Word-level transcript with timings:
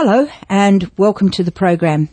Hello 0.00 0.28
and 0.48 0.88
welcome 0.96 1.28
to 1.32 1.42
the 1.42 1.50
program. 1.50 2.08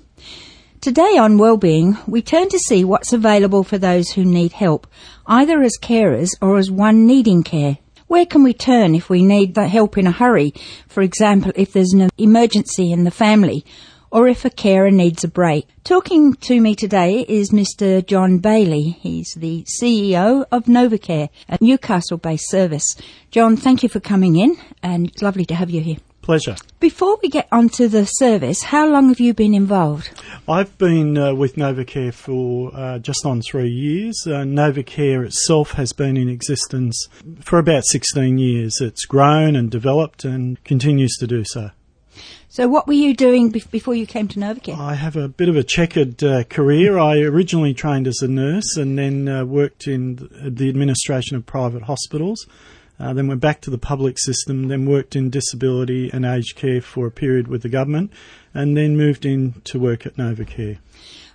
Today 0.82 1.20
on 1.20 1.38
Wellbeing, 1.38 1.96
we 2.08 2.20
turn 2.24 2.50
to 2.50 2.58
see 2.58 2.84
what's 2.84 3.14
available 3.14 3.64
for 3.64 3.78
those 3.78 4.10
who 4.10 4.26
need 4.26 4.54
help, 4.54 4.88
either 5.28 5.62
as 5.62 5.78
carers 5.80 6.32
or 6.42 6.58
as 6.58 6.72
one 6.72 7.06
needing 7.06 7.44
care. 7.44 7.78
Where 8.08 8.26
can 8.26 8.42
we 8.42 8.56
turn 8.56 8.96
if 8.96 9.08
we 9.08 9.24
need 9.24 9.54
the 9.54 9.68
help 9.68 10.00
in 10.00 10.08
a 10.08 10.12
hurry? 10.12 10.56
For 10.88 11.04
example, 11.04 11.52
if 11.56 11.74
there's 11.74 11.94
an 11.94 12.10
emergency 12.18 12.92
in 12.92 13.04
the 13.04 13.12
family 13.12 13.64
or 14.10 14.28
if 14.28 14.46
a 14.46 14.50
carer 14.50 14.90
needs 14.90 15.24
a 15.24 15.28
break. 15.28 15.68
Talking 15.84 16.34
to 16.34 16.60
me 16.60 16.74
today 16.74 17.24
is 17.30 17.52
Mr. 17.52 18.04
John 18.04 18.40
Baillie. 18.40 18.96
He's 18.96 19.32
the 19.38 19.64
CEO 19.80 20.44
of 20.52 20.64
Novacare, 20.64 21.30
a 21.48 21.60
Newcastle 21.62 22.18
based 22.18 22.50
service. 22.50 22.96
John, 23.30 23.56
thank 23.56 23.84
you 23.84 23.90
for 23.90 24.00
coming 24.00 24.38
in 24.38 24.58
and 24.82 25.10
it's 25.10 25.22
lovely 25.22 25.46
to 25.46 25.54
have 25.54 25.70
you 25.70 25.82
here. 25.82 25.98
Pleasure. 26.26 26.56
Before 26.80 27.20
we 27.22 27.30
get 27.30 27.48
onto 27.52 27.88
the 27.88 28.06
service, 28.06 28.64
how 28.64 28.88
long 28.88 29.10
have 29.10 29.20
you 29.20 29.36
been 29.36 29.54
involved? 29.54 30.10
I've 30.50 30.76
been 30.80 31.16
uh, 31.20 31.36
with 31.36 31.54
Novacare 31.56 32.12
for 32.12 32.72
uh, 32.76 32.98
just 32.98 33.28
on 33.28 33.44
three 33.44 33.70
years. 33.70 34.24
Uh, 34.26 34.42
Novacare 34.42 35.24
itself 35.24 35.74
has 35.74 35.94
been 35.94 36.18
in 36.18 36.28
existence 36.28 37.08
for 37.42 37.60
about 37.60 37.84
16 37.86 38.40
years. 38.40 38.82
It's 38.82 39.06
grown 39.06 39.56
and 39.56 39.70
developed 39.70 40.26
and 40.26 40.62
continues 40.64 41.16
to 41.18 41.28
do 41.28 41.44
so. 41.46 41.70
So, 42.50 42.68
what 42.68 42.88
were 42.88 42.94
you 42.94 43.14
doing 43.14 43.52
be- 43.52 43.64
before 43.70 43.94
you 43.94 44.08
came 44.08 44.28
to 44.30 44.40
Novacare? 44.40 44.80
I 44.80 44.96
have 44.96 45.16
a 45.16 45.28
bit 45.28 45.48
of 45.48 45.56
a 45.56 45.64
checkered 45.64 46.24
uh, 46.24 46.44
career. 46.46 46.98
I 46.98 47.20
originally 47.20 47.76
trained 47.76 48.08
as 48.08 48.24
a 48.24 48.28
nurse 48.28 48.78
and 48.78 48.98
then 48.98 49.30
uh, 49.30 49.46
worked 49.46 49.86
in 49.86 50.28
the 50.42 50.70
administration 50.70 51.38
of 51.38 51.46
private 51.46 51.84
hospitals. 51.84 52.48
Uh, 53.00 53.14
then 53.14 53.28
went 53.28 53.42
back 53.42 53.62
to 53.62 53.70
the 53.70 53.78
public 53.78 54.18
system, 54.18 54.68
then 54.70 54.86
worked 54.86 55.16
in 55.16 55.30
disability 55.30 56.10
and 56.14 56.26
aged 56.26 56.56
care 56.56 56.82
for 56.82 57.08
a 57.08 57.12
period 57.12 57.48
with 57.48 57.62
the 57.62 57.70
government, 57.70 58.12
and 58.54 58.78
then 58.78 58.96
moved 58.96 59.26
in 59.26 59.54
to 59.66 59.80
work 59.80 60.06
at 60.06 60.16
Novacare. 60.16 60.78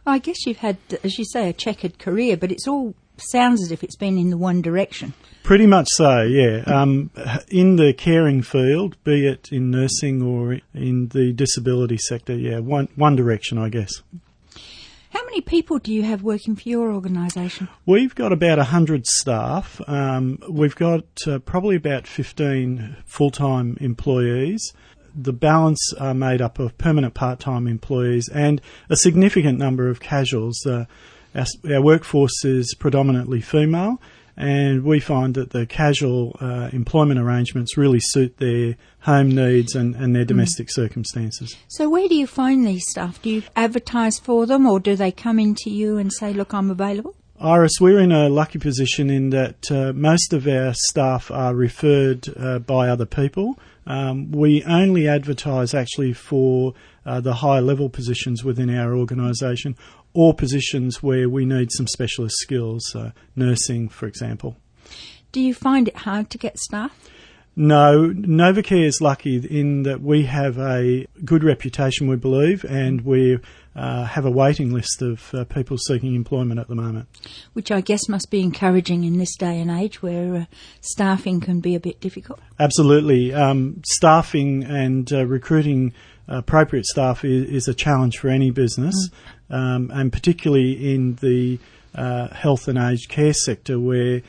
I 0.06 0.18
guess 0.18 0.46
you've 0.46 0.58
had, 0.58 0.78
as 1.04 1.18
you 1.18 1.24
say, 1.24 1.50
a 1.50 1.52
checkered 1.52 1.98
career, 1.98 2.36
but 2.36 2.50
it's 2.50 2.66
all 2.66 2.94
sounds 3.18 3.62
as 3.62 3.70
if 3.70 3.84
it's 3.84 3.96
been 3.96 4.16
in 4.16 4.30
the 4.30 4.38
one 4.38 4.62
direction. 4.62 5.12
Pretty 5.42 5.66
much 5.66 5.86
so, 5.90 6.22
yeah. 6.22 6.62
Um, 6.66 7.10
in 7.48 7.76
the 7.76 7.92
caring 7.92 8.42
field, 8.42 8.96
be 9.04 9.26
it 9.26 9.48
in 9.52 9.70
nursing 9.70 10.22
or 10.22 10.60
in 10.74 11.08
the 11.08 11.32
disability 11.32 11.98
sector, 11.98 12.34
yeah, 12.34 12.58
one 12.58 12.88
one 12.96 13.16
direction, 13.16 13.58
I 13.58 13.68
guess. 13.68 14.02
How 15.10 15.24
many 15.24 15.40
people 15.40 15.78
do 15.78 15.92
you 15.92 16.04
have 16.04 16.22
working 16.22 16.54
for 16.54 16.68
your 16.68 16.92
organisation? 16.92 17.68
We've 17.84 18.14
got 18.14 18.32
about 18.32 18.58
100 18.58 19.06
staff. 19.06 19.80
Um, 19.88 20.38
we've 20.48 20.76
got 20.76 21.04
uh, 21.26 21.40
probably 21.40 21.76
about 21.76 22.06
15 22.06 22.96
full 23.06 23.30
time 23.30 23.76
employees. 23.80 24.72
The 25.12 25.32
balance 25.32 25.92
are 25.98 26.14
made 26.14 26.40
up 26.40 26.60
of 26.60 26.78
permanent 26.78 27.14
part 27.14 27.40
time 27.40 27.66
employees 27.66 28.28
and 28.28 28.60
a 28.88 28.96
significant 28.96 29.58
number 29.58 29.88
of 29.88 29.98
casuals. 29.98 30.64
Uh, 30.64 30.84
our, 31.34 31.46
our 31.68 31.82
workforce 31.82 32.44
is 32.44 32.74
predominantly 32.78 33.40
female 33.40 34.00
and 34.36 34.84
we 34.84 35.00
find 35.00 35.34
that 35.34 35.50
the 35.50 35.66
casual 35.66 36.36
uh, 36.40 36.70
employment 36.72 37.20
arrangements 37.20 37.76
really 37.76 38.00
suit 38.00 38.38
their 38.38 38.76
home 39.00 39.30
needs 39.30 39.74
and, 39.74 39.94
and 39.96 40.14
their 40.14 40.24
mm. 40.24 40.28
domestic 40.28 40.68
mm. 40.68 40.72
circumstances. 40.72 41.56
So, 41.68 41.88
where 41.88 42.08
do 42.08 42.14
you 42.14 42.26
find 42.26 42.66
these 42.66 42.88
staff? 42.88 43.20
Do 43.22 43.30
you 43.30 43.42
advertise 43.56 44.18
for 44.18 44.46
them, 44.46 44.66
or 44.66 44.80
do 44.80 44.96
they 44.96 45.12
come 45.12 45.38
into 45.38 45.70
you 45.70 45.98
and 45.98 46.12
say, 46.12 46.32
"Look, 46.32 46.54
I'm 46.54 46.70
available"? 46.70 47.14
Iris, 47.42 47.80
we're 47.80 48.00
in 48.00 48.12
a 48.12 48.28
lucky 48.28 48.58
position 48.58 49.08
in 49.08 49.30
that 49.30 49.72
uh, 49.72 49.94
most 49.94 50.34
of 50.34 50.46
our 50.46 50.74
staff 50.74 51.30
are 51.30 51.54
referred 51.54 52.28
uh, 52.36 52.58
by 52.58 52.90
other 52.90 53.06
people. 53.06 53.58
Um, 53.86 54.30
we 54.30 54.62
only 54.64 55.08
advertise 55.08 55.72
actually 55.72 56.12
for 56.12 56.74
uh, 57.06 57.20
the 57.20 57.32
high 57.32 57.60
level 57.60 57.88
positions 57.88 58.44
within 58.44 58.68
our 58.68 58.94
organisation 58.94 59.74
or 60.12 60.34
positions 60.34 61.02
where 61.02 61.28
we 61.28 61.44
need 61.44 61.70
some 61.72 61.86
specialist 61.86 62.36
skills, 62.38 62.94
uh, 62.94 63.10
nursing, 63.36 63.88
for 63.88 64.06
example. 64.06 64.56
Do 65.32 65.40
you 65.40 65.54
find 65.54 65.86
it 65.86 65.98
hard 65.98 66.30
to 66.30 66.38
get 66.38 66.58
staff? 66.58 66.96
No, 67.56 68.12
Novacare 68.14 68.86
is 68.86 69.00
lucky 69.00 69.36
in 69.36 69.82
that 69.82 70.00
we 70.00 70.24
have 70.24 70.58
a 70.58 71.06
good 71.24 71.44
reputation, 71.44 72.06
we 72.06 72.16
believe, 72.16 72.64
and 72.64 73.02
we 73.02 73.38
uh, 73.74 74.04
have 74.04 74.24
a 74.24 74.30
waiting 74.30 74.72
list 74.72 75.02
of 75.02 75.34
uh, 75.34 75.44
people 75.44 75.76
seeking 75.76 76.14
employment 76.14 76.60
at 76.60 76.68
the 76.68 76.74
moment. 76.74 77.08
Which 77.52 77.70
I 77.70 77.80
guess 77.80 78.08
must 78.08 78.30
be 78.30 78.40
encouraging 78.40 79.04
in 79.04 79.18
this 79.18 79.36
day 79.36 79.60
and 79.60 79.70
age 79.70 80.00
where 80.00 80.34
uh, 80.34 80.44
staffing 80.80 81.40
can 81.40 81.60
be 81.60 81.74
a 81.74 81.80
bit 81.80 82.00
difficult. 82.00 82.40
Absolutely. 82.58 83.34
Um, 83.34 83.82
staffing 83.84 84.64
and 84.64 85.12
uh, 85.12 85.26
recruiting 85.26 85.92
appropriate 86.28 86.86
staff 86.86 87.24
is, 87.24 87.48
is, 87.50 87.68
a 87.68 87.74
challenge 87.74 88.18
for 88.18 88.28
any 88.28 88.50
business, 88.50 88.94
mm. 88.94 89.12
Um, 89.50 89.90
and 89.92 90.12
particularly 90.12 90.94
in 90.94 91.16
the 91.16 91.58
uh, 91.94 92.28
health 92.28 92.68
and 92.68 92.78
aged 92.78 93.08
care 93.08 93.32
sector 93.32 93.78
where 93.78 94.22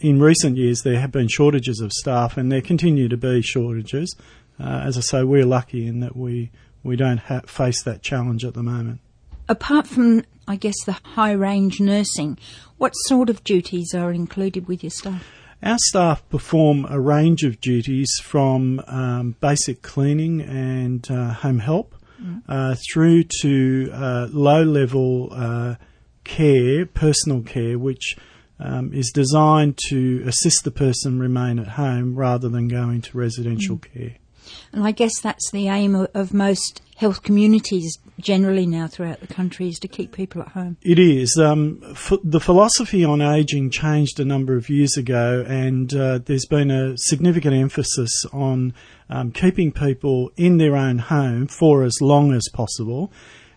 in 0.00 0.20
recent 0.20 0.56
years 0.56 0.82
there 0.82 0.98
have 1.00 1.12
been 1.12 1.28
shortages 1.28 1.80
of 1.80 1.92
staff 1.92 2.36
and 2.36 2.50
there 2.50 2.60
continue 2.60 3.08
to 3.08 3.16
be 3.16 3.42
shortages. 3.42 4.14
Uh, 4.58 4.82
as 4.84 4.96
I 4.96 5.00
say, 5.00 5.24
we're 5.24 5.46
lucky 5.46 5.86
in 5.86 6.00
that 6.00 6.16
we, 6.16 6.50
we 6.82 6.96
don't 6.96 7.18
ha- 7.18 7.42
face 7.46 7.82
that 7.84 8.02
challenge 8.02 8.44
at 8.44 8.54
the 8.54 8.62
moment. 8.62 9.00
Apart 9.48 9.86
from, 9.86 10.24
I 10.48 10.56
guess, 10.56 10.76
the 10.86 10.92
high 10.92 11.32
range 11.32 11.80
nursing, 11.80 12.38
what 12.78 12.92
sort 12.92 13.28
of 13.28 13.44
duties 13.44 13.94
are 13.94 14.10
included 14.10 14.68
with 14.68 14.82
your 14.82 14.90
staff? 14.90 15.24
Our 15.62 15.78
staff 15.78 16.26
perform 16.28 16.86
a 16.88 17.00
range 17.00 17.42
of 17.42 17.60
duties 17.60 18.10
from 18.22 18.82
um, 18.86 19.36
basic 19.40 19.82
cleaning 19.82 20.40
and 20.40 21.10
uh, 21.10 21.32
home 21.32 21.58
help. 21.58 21.93
Uh, 22.48 22.76
through 22.92 23.24
to 23.42 23.90
uh, 23.92 24.28
low 24.32 24.62
level 24.62 25.28
uh, 25.32 25.74
care, 26.24 26.86
personal 26.86 27.42
care, 27.42 27.78
which 27.78 28.16
um, 28.58 28.92
is 28.92 29.10
designed 29.12 29.78
to 29.88 30.22
assist 30.26 30.64
the 30.64 30.70
person 30.70 31.18
remain 31.18 31.58
at 31.58 31.68
home 31.68 32.14
rather 32.14 32.48
than 32.48 32.68
going 32.68 33.02
to 33.02 33.18
residential 33.18 33.76
mm. 33.76 33.92
care. 33.92 34.16
And 34.72 34.84
I 34.84 34.90
guess 34.90 35.20
that's 35.20 35.50
the 35.50 35.68
aim 35.68 35.94
of, 35.94 36.10
of, 36.14 36.34
most 36.34 36.82
health 36.96 37.22
communities 37.22 37.98
generally 38.20 38.66
now 38.66 38.86
throughout 38.86 39.20
the 39.20 39.26
country 39.26 39.68
is 39.68 39.78
to 39.80 39.88
keep 39.88 40.12
people 40.12 40.42
at 40.42 40.48
home. 40.48 40.76
It 40.82 40.98
is. 40.98 41.36
Um, 41.36 41.80
f- 41.90 42.18
the 42.22 42.40
philosophy 42.40 43.04
on 43.04 43.20
ageing 43.20 43.70
changed 43.70 44.20
a 44.20 44.24
number 44.24 44.56
of 44.56 44.68
years 44.68 44.96
ago, 44.96 45.44
and 45.46 45.94
uh, 45.94 46.18
there's 46.24 46.46
been 46.46 46.70
a 46.70 46.96
significant 46.96 47.54
emphasis 47.54 48.24
on 48.32 48.74
um, 49.10 49.32
keeping 49.32 49.72
people 49.72 50.30
in 50.36 50.58
their 50.58 50.76
own 50.76 50.98
home 50.98 51.46
for 51.46 51.82
as 51.82 52.00
long 52.00 52.32
as 52.32 52.48
possible. 52.52 53.12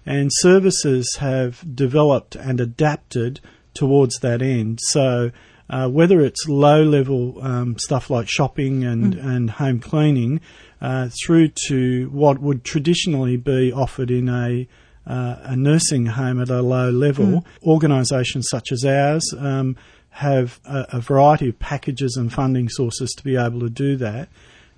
And 0.06 0.32
services 0.34 1.18
have 1.20 1.76
developed 1.76 2.36
and 2.36 2.62
adapted 2.62 3.42
towards 3.74 4.20
that 4.20 4.42
end. 4.42 4.80
So, 4.82 5.32
uh, 5.70 5.90
whether 5.90 6.22
it's 6.22 6.48
low 6.48 6.82
level 6.82 7.44
um, 7.44 7.78
stuff 7.78 8.10
like 8.10 8.30
shopping 8.30 8.86
and, 8.86 9.16
mm. 9.16 9.26
and 9.26 9.50
home 9.50 9.80
cleaning, 9.80 10.40
uh, 10.82 11.10
through 11.26 11.50
to 11.68 12.10
what 12.12 12.40
would 12.40 12.64
traditionally 12.64 13.38
be 13.38 13.72
offered 13.72 14.12
in 14.12 14.30
a 14.30 14.68
uh, 15.08 15.40
a 15.44 15.56
nursing 15.56 16.06
home 16.06 16.42
at 16.42 16.50
a 16.50 16.62
low 16.62 16.90
level, 16.90 17.26
mm. 17.26 17.46
organisations 17.64 18.48
such 18.50 18.74
as 18.74 18.84
ours 18.84 19.24
um, 19.40 19.78
have 20.10 20.60
a, 20.66 20.86
a, 20.94 21.00
variety 21.00 21.48
of 21.48 21.58
packages 21.60 22.18
and 22.18 22.34
funding 22.34 22.68
sources 22.68 23.10
to 23.16 23.24
be 23.24 23.38
able 23.38 23.62
to 23.62 23.70
do 23.70 23.96
that. 23.96 24.28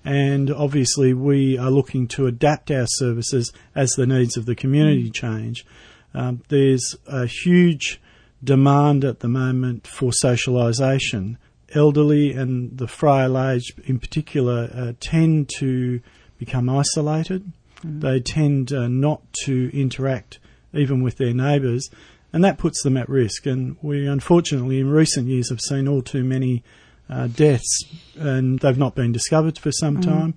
And 0.05 0.51
obviously, 0.51 1.13
we 1.13 1.57
are 1.57 1.71
looking 1.71 2.07
to 2.09 2.27
adapt 2.27 2.69
our 2.69 2.85
services 2.87 3.51
as 3.73 3.89
the 3.91 4.05
needs 4.05 4.37
of 4.37 4.45
the 4.45 4.55
community 4.55 5.09
mm. 5.09 5.13
change. 5.13 5.65
Um, 6.13 6.43
there's 6.49 6.95
a 7.07 7.25
huge 7.25 7.99
demand 8.43 9.03
at 9.03 9.19
the 9.19 9.27
moment 9.27 9.87
for 9.87 10.11
socialisation. 10.11 11.37
Elderly 11.73 12.31
and 12.33 12.77
the 12.77 12.87
frail 12.87 13.37
age, 13.37 13.73
in 13.85 13.99
particular, 13.99 14.69
uh, 14.73 14.93
tend 14.99 15.49
to 15.57 16.01
become 16.37 16.69
isolated. 16.69 17.51
Mm. 17.83 18.01
They 18.01 18.19
tend 18.19 18.73
uh, 18.73 18.87
not 18.87 19.21
to 19.45 19.69
interact 19.73 20.39
even 20.73 21.01
with 21.01 21.17
their 21.17 21.33
neighbours, 21.33 21.89
and 22.31 22.43
that 22.43 22.57
puts 22.57 22.83
them 22.83 22.97
at 22.97 23.09
risk. 23.09 23.45
And 23.45 23.77
we, 23.81 24.07
unfortunately, 24.07 24.79
in 24.79 24.89
recent 24.89 25.27
years, 25.27 25.49
have 25.49 25.61
seen 25.61 25.87
all 25.87 26.01
too 26.01 26.23
many 26.23 26.63
uh, 27.09 27.27
deaths, 27.27 27.83
and 28.15 28.59
they've 28.59 28.77
not 28.77 28.95
been 28.95 29.11
discovered 29.11 29.57
for 29.57 29.71
some 29.71 29.97
mm. 29.97 30.03
time. 30.03 30.33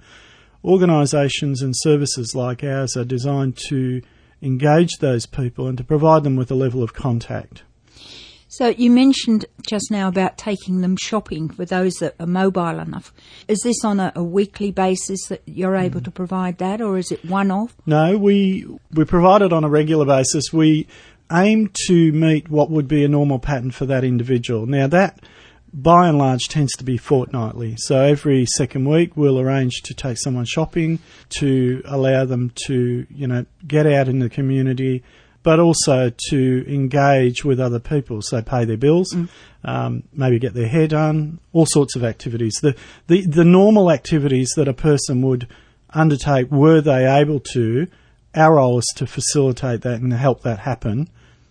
Organisations 0.64 1.60
and 1.60 1.74
services 1.76 2.34
like 2.34 2.62
ours 2.62 2.96
are 2.96 3.04
designed 3.04 3.56
to 3.68 4.00
engage 4.40 4.98
those 5.00 5.26
people 5.26 5.66
and 5.68 5.78
to 5.78 5.84
provide 5.84 6.24
them 6.24 6.36
with 6.36 6.50
a 6.50 6.54
level 6.54 6.82
of 6.82 6.94
contact. 6.94 7.62
So 8.52 8.68
you 8.68 8.90
mentioned 8.90 9.46
just 9.66 9.90
now 9.90 10.08
about 10.08 10.36
taking 10.36 10.82
them 10.82 10.94
shopping 11.00 11.48
for 11.48 11.64
those 11.64 11.94
that 12.00 12.14
are 12.20 12.26
mobile 12.26 12.80
enough. 12.80 13.10
Is 13.48 13.62
this 13.64 13.82
on 13.82 13.98
a, 13.98 14.12
a 14.14 14.22
weekly 14.22 14.70
basis 14.70 15.24
that 15.28 15.40
you're 15.46 15.74
able 15.74 16.00
mm. 16.00 16.04
to 16.04 16.10
provide 16.10 16.58
that, 16.58 16.82
or 16.82 16.98
is 16.98 17.10
it 17.10 17.24
one 17.24 17.50
off? 17.50 17.74
No, 17.86 18.18
we 18.18 18.66
we 18.92 19.06
provide 19.06 19.40
it 19.40 19.54
on 19.54 19.64
a 19.64 19.70
regular 19.70 20.04
basis. 20.04 20.52
We 20.52 20.86
aim 21.32 21.70
to 21.86 22.12
meet 22.12 22.50
what 22.50 22.70
would 22.70 22.88
be 22.88 23.02
a 23.04 23.08
normal 23.08 23.38
pattern 23.38 23.70
for 23.70 23.86
that 23.86 24.04
individual. 24.04 24.66
Now 24.66 24.86
that 24.86 25.20
by 25.72 26.06
and 26.06 26.18
large 26.18 26.42
tends 26.48 26.72
to 26.72 26.84
be 26.84 26.98
fortnightly. 26.98 27.76
So 27.78 28.02
every 28.02 28.44
second 28.44 28.86
week 28.86 29.16
we'll 29.16 29.40
arrange 29.40 29.80
to 29.84 29.94
take 29.94 30.18
someone 30.18 30.44
shopping 30.44 30.98
to 31.38 31.80
allow 31.86 32.26
them 32.26 32.52
to, 32.66 33.06
you 33.08 33.26
know, 33.26 33.46
get 33.66 33.86
out 33.86 34.08
in 34.08 34.18
the 34.18 34.28
community, 34.28 35.02
but 35.42 35.58
also 35.58 36.12
to 36.30 36.64
engage 36.68 37.44
with 37.44 37.60
other 37.60 37.78
people. 37.78 38.22
So 38.22 38.42
pay 38.42 38.64
their 38.64 38.76
bills, 38.76 39.12
mm. 39.12 39.28
um, 39.64 40.04
maybe 40.12 40.38
get 40.38 40.54
their 40.54 40.68
hair 40.68 40.88
done, 40.88 41.40
all 41.52 41.66
sorts 41.66 41.96
of 41.96 42.04
activities. 42.04 42.54
The, 42.62 42.76
the, 43.08 43.26
the 43.26 43.44
normal 43.44 43.90
activities 43.90 44.52
that 44.56 44.68
a 44.68 44.74
person 44.74 45.22
would 45.22 45.48
undertake 45.90 46.50
were 46.50 46.80
they 46.80 47.06
able 47.06 47.40
to, 47.52 47.86
our 48.34 48.54
role 48.54 48.78
is 48.78 48.92
to 48.96 49.06
facilitate 49.06 49.82
that 49.82 50.00
and 50.00 50.12
help 50.12 50.42
that 50.42 50.60
happen 50.60 51.08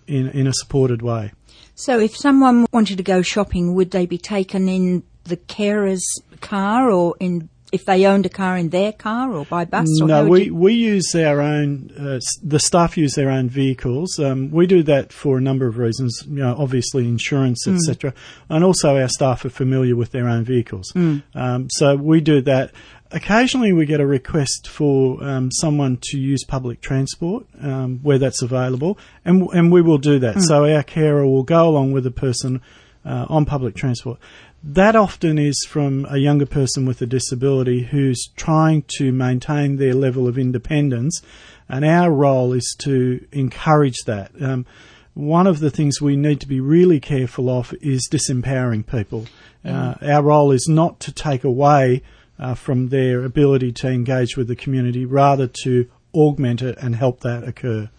in, 0.08 0.30
in 0.30 0.48
a 0.48 0.54
supported 0.54 1.02
way. 1.02 1.32
So 1.76 2.00
if 2.00 2.16
someone 2.16 2.66
wanted 2.72 2.98
to 2.98 3.04
go 3.04 3.22
shopping, 3.22 3.74
would 3.76 3.92
they 3.92 4.06
be 4.06 4.18
taken 4.18 4.68
in 4.70 5.04
the 5.24 5.38
carer's 5.38 6.06
car 6.40 6.92
or 6.92 7.16
in 7.20 7.50
if 7.72 7.86
they 7.86 8.06
owned 8.06 8.26
a 8.26 8.30
car 8.30 8.58
in 8.58 8.70
their 8.70 8.92
car 8.92 9.32
or 9.32 9.46
by 9.46 9.66
bus? 9.66 9.88
Or 10.02 10.08
no, 10.08 10.26
we, 10.26 10.50
we 10.50 10.74
use 10.74 11.14
our 11.16 11.42
own, 11.42 11.92
uh, 11.98 12.20
the 12.44 12.60
staff 12.60 12.98
use 12.98 13.16
their 13.16 13.30
own 13.30 13.50
vehicles. 13.50 14.20
Um, 14.20 14.52
we 14.52 14.68
do 14.68 14.84
that 14.84 15.14
for 15.14 15.38
a 15.38 15.42
number 15.42 15.68
of 15.68 15.78
reasons, 15.78 16.24
you 16.28 16.36
know, 16.36 16.56
obviously 16.58 17.08
insurance, 17.08 17.66
mm. 17.68 17.76
etc. 17.76 18.14
And 18.50 18.64
also 18.64 18.98
our 18.98 19.10
staff 19.10 19.46
are 19.46 19.50
familiar 19.50 19.96
with 19.96 20.12
their 20.12 20.28
own 20.28 20.44
vehicles. 20.44 20.92
Mm. 20.94 21.24
Um, 21.34 21.68
so 21.70 21.96
we 21.96 22.22
do 22.22 22.42
that 22.42 22.74
occasionally 23.12 23.74
we 23.74 23.86
get 23.86 24.00
a 24.00 24.06
request 24.06 24.68
for 24.68 25.22
um, 25.24 25.52
someone 25.52 25.98
to 26.02 26.18
use 26.18 26.44
public 26.46 26.82
transport 26.82 27.46
um, 27.62 28.00
where 28.02 28.18
that's 28.18 28.42
available, 28.42 28.98
and 29.26 29.48
and 29.54 29.72
we 29.72 29.82
will 29.82 29.98
do 29.98 30.20
that. 30.20 30.36
Mm. 30.36 30.42
So 30.44 30.66
our 30.74 30.84
carer 30.84 31.26
will 31.26 31.44
go 31.44 31.68
along 31.68 31.92
with 31.92 32.04
the 32.04 32.12
person 32.12 32.62
uh, 33.06 33.26
on 33.30 33.46
public 33.46 33.76
transport. 33.76 34.20
That 34.64 34.96
often 34.96 35.40
is 35.40 35.66
from 35.68 36.06
a 36.10 36.18
younger 36.18 36.46
person 36.46 36.86
with 36.86 37.02
a 37.02 37.08
disability 37.08 37.84
who's 37.84 38.30
trying 38.36 38.84
to 38.98 39.12
maintain 39.12 39.78
their 39.78 39.96
level 39.96 40.28
of 40.28 40.38
independence, 40.38 41.22
and 41.68 41.84
our 41.84 42.12
role 42.12 42.54
is 42.54 42.76
to 42.80 43.26
encourage 43.32 44.04
that. 44.06 44.32
Um, 44.40 44.66
one 45.14 45.48
of 45.48 45.60
the 45.60 45.72
things 45.72 46.00
we 46.00 46.16
need 46.16 46.40
to 46.42 46.48
be 46.48 46.60
really 46.60 47.00
careful 47.00 47.50
of 47.50 47.74
is 47.82 48.08
disempowering 48.10 48.86
people. 48.86 49.26
Mm. 49.66 49.74
Uh, 50.02 50.14
our 50.14 50.24
role 50.24 50.52
is 50.52 50.68
not 50.70 51.00
to 51.02 51.12
take 51.12 51.44
away 51.44 52.04
uh, 52.40 52.54
from 52.54 52.90
their 52.90 53.24
ability 53.24 53.72
to 53.72 53.90
engage 53.90 54.38
with 54.38 54.48
the 54.48 54.56
community, 54.56 55.06
rather 55.06 55.48
to 55.64 55.90
augment 56.14 56.62
it 56.62 56.78
and 56.78 56.96
help 56.96 57.22
that 57.22 57.44
occur. 57.44 57.90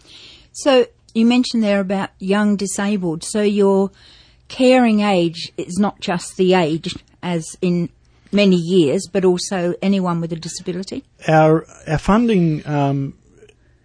So 0.52 0.86
you 1.14 1.26
mentioned 1.26 1.62
there 1.62 1.80
about 1.80 2.10
young 2.18 2.56
disabled. 2.56 3.24
So 3.24 3.42
your 3.42 3.90
caring 4.52 5.00
age 5.00 5.50
is 5.56 5.78
not 5.78 5.98
just 5.98 6.36
the 6.36 6.52
age, 6.52 6.94
as 7.22 7.56
in 7.62 7.88
many 8.30 8.56
years, 8.56 9.08
but 9.10 9.24
also 9.24 9.74
anyone 9.80 10.20
with 10.20 10.32
a 10.32 10.36
disability. 10.36 11.04
Our 11.26 11.66
our 11.88 11.98
funding. 11.98 12.64
Um, 12.66 13.14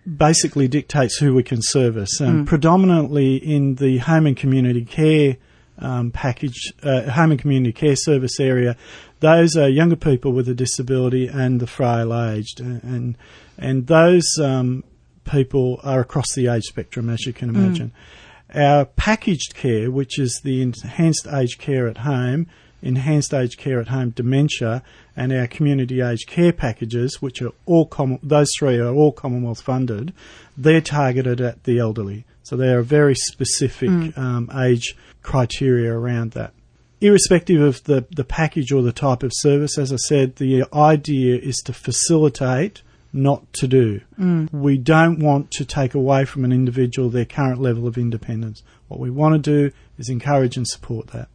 basically 0.07 0.69
dictates 0.69 1.17
who 1.17 1.35
we 1.35 1.43
can 1.43 1.61
service, 1.61 2.21
and 2.21 2.45
mm. 2.45 2.47
predominantly 2.47 3.35
in 3.35 3.75
the 3.75 3.97
home 3.97 4.25
and 4.25 4.37
community 4.37 4.85
care 4.85 5.35
um, 5.79 6.11
package, 6.11 6.71
uh, 6.81 7.11
home 7.11 7.31
and 7.31 7.41
community 7.41 7.73
care 7.73 7.97
service 7.97 8.39
area, 8.39 8.77
those 9.19 9.57
are 9.57 9.67
younger 9.67 9.97
people 9.97 10.31
with 10.31 10.47
a 10.47 10.53
disability 10.53 11.27
and 11.27 11.59
the 11.59 11.67
frail 11.67 12.17
aged, 12.17 12.61
and 12.61 13.17
and 13.57 13.87
those 13.87 14.23
um, 14.41 14.85
people 15.29 15.81
are 15.83 15.99
across 15.99 16.33
the 16.35 16.47
age 16.47 16.63
spectrum, 16.63 17.09
as 17.09 17.25
you 17.25 17.33
can 17.33 17.51
mm. 17.51 17.55
imagine. 17.55 17.89
Mm. 17.89 18.26
Our 18.53 18.85
packaged 18.85 19.55
care, 19.55 19.91
which 19.91 20.17
is 20.17 20.41
the 20.44 20.61
enhanced 20.61 21.27
aged 21.27 21.59
care 21.59 21.88
at 21.88 21.99
home, 21.99 22.47
enhanced 22.81 23.33
aged 23.33 23.57
care 23.57 23.79
at 23.79 23.89
home 23.89 24.11
dementia, 24.11 24.83
and 25.15 25.33
our 25.33 25.47
community 25.47 26.01
aged 26.01 26.27
care 26.27 26.53
packages, 26.53 27.21
which 27.21 27.41
are 27.41 27.51
all 27.65 27.85
common, 27.85 28.19
those 28.23 28.49
three 28.57 28.77
are 28.77 28.94
all 28.94 29.11
Commonwealth 29.11 29.61
funded. 29.61 30.13
They're 30.55 30.81
targeted 30.81 31.41
at 31.41 31.63
the 31.63 31.79
elderly, 31.79 32.25
so 32.44 32.55
they 32.55 32.69
are 32.69 32.81
very 32.81 33.15
specific 33.15 33.89
mm. 33.89 34.17
um, 34.17 34.49
age 34.55 34.95
criteria 35.23 35.94
around 35.94 36.31
that 36.31 36.53
irrespective 37.01 37.61
of 37.61 37.83
the, 37.83 38.05
the 38.15 38.23
package 38.23 38.71
or 38.71 38.81
the 38.81 38.91
type 38.91 39.23
of 39.23 39.31
service, 39.33 39.77
as 39.77 39.94
I 39.94 39.97
said, 39.97 40.38
the 40.38 40.65
idea 40.73 41.38
is 41.38 41.57
to 41.65 41.73
facilitate, 41.73 42.81
not 43.13 43.51
to 43.54 43.68
do. 43.68 44.01
Mm. 44.19 44.51
We 44.51 44.77
don't 44.77 45.19
want 45.19 45.51
to 45.51 45.65
take 45.65 45.94
away 45.94 46.25
from 46.25 46.45
an 46.45 46.51
individual 46.51 47.09
their 47.09 47.25
current 47.25 47.59
level 47.59 47.88
of 47.88 47.98
independence. 47.98 48.63
What 48.88 49.00
we 49.00 49.09
want 49.09 49.44
to 49.44 49.69
do 49.69 49.75
is 49.98 50.09
encourage 50.09 50.57
and 50.57 50.68
support 50.68 51.07
that. 51.07 51.30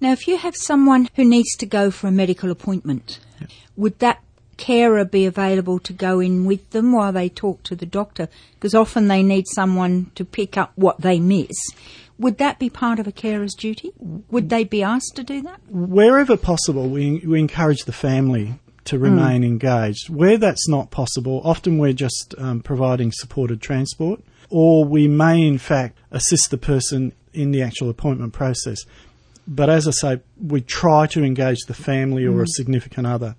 Now, 0.00 0.12
if 0.12 0.28
you 0.28 0.36
have 0.36 0.56
someone 0.56 1.08
who 1.14 1.24
needs 1.24 1.56
to 1.56 1.66
go 1.66 1.90
for 1.90 2.08
a 2.08 2.12
medical 2.12 2.50
appointment, 2.50 3.18
yep. 3.40 3.50
would 3.76 3.98
that 4.00 4.22
carer 4.56 5.04
be 5.04 5.26
available 5.26 5.78
to 5.80 5.92
go 5.92 6.20
in 6.20 6.44
with 6.44 6.70
them 6.70 6.92
while 6.92 7.12
they 7.12 7.28
talk 7.28 7.62
to 7.64 7.74
the 7.74 7.86
doctor? 7.86 8.28
Because 8.54 8.74
often 8.74 9.08
they 9.08 9.22
need 9.22 9.44
someone 9.48 10.10
to 10.14 10.24
pick 10.24 10.56
up 10.56 10.72
what 10.76 11.00
they 11.00 11.18
miss. 11.18 11.56
Would 12.18 12.38
that 12.38 12.58
be 12.58 12.70
part 12.70 12.98
of 12.98 13.06
a 13.06 13.12
carer's 13.12 13.54
duty? 13.54 13.92
Would 14.30 14.48
they 14.48 14.64
be 14.64 14.82
asked 14.82 15.16
to 15.16 15.22
do 15.22 15.42
that? 15.42 15.60
Wherever 15.68 16.36
possible, 16.36 16.88
we, 16.88 17.18
we 17.26 17.38
encourage 17.38 17.84
the 17.84 17.92
family 17.92 18.54
to 18.86 18.98
remain 18.98 19.42
mm. 19.42 19.46
engaged. 19.46 20.08
Where 20.08 20.38
that's 20.38 20.68
not 20.68 20.90
possible, 20.90 21.40
often 21.44 21.78
we're 21.78 21.92
just 21.92 22.34
um, 22.38 22.60
providing 22.60 23.12
supported 23.12 23.60
transport, 23.60 24.20
or 24.50 24.84
we 24.84 25.08
may 25.08 25.46
in 25.46 25.58
fact 25.58 25.98
assist 26.10 26.50
the 26.50 26.58
person 26.58 27.12
in 27.32 27.50
the 27.50 27.62
actual 27.62 27.90
appointment 27.90 28.32
process. 28.32 28.84
But 29.46 29.70
as 29.70 29.86
I 29.86 29.92
say, 29.92 30.20
we 30.40 30.60
try 30.60 31.06
to 31.08 31.22
engage 31.22 31.60
the 31.66 31.74
family 31.74 32.24
or 32.24 32.32
mm. 32.32 32.42
a 32.42 32.46
significant 32.46 33.06
other. 33.06 33.36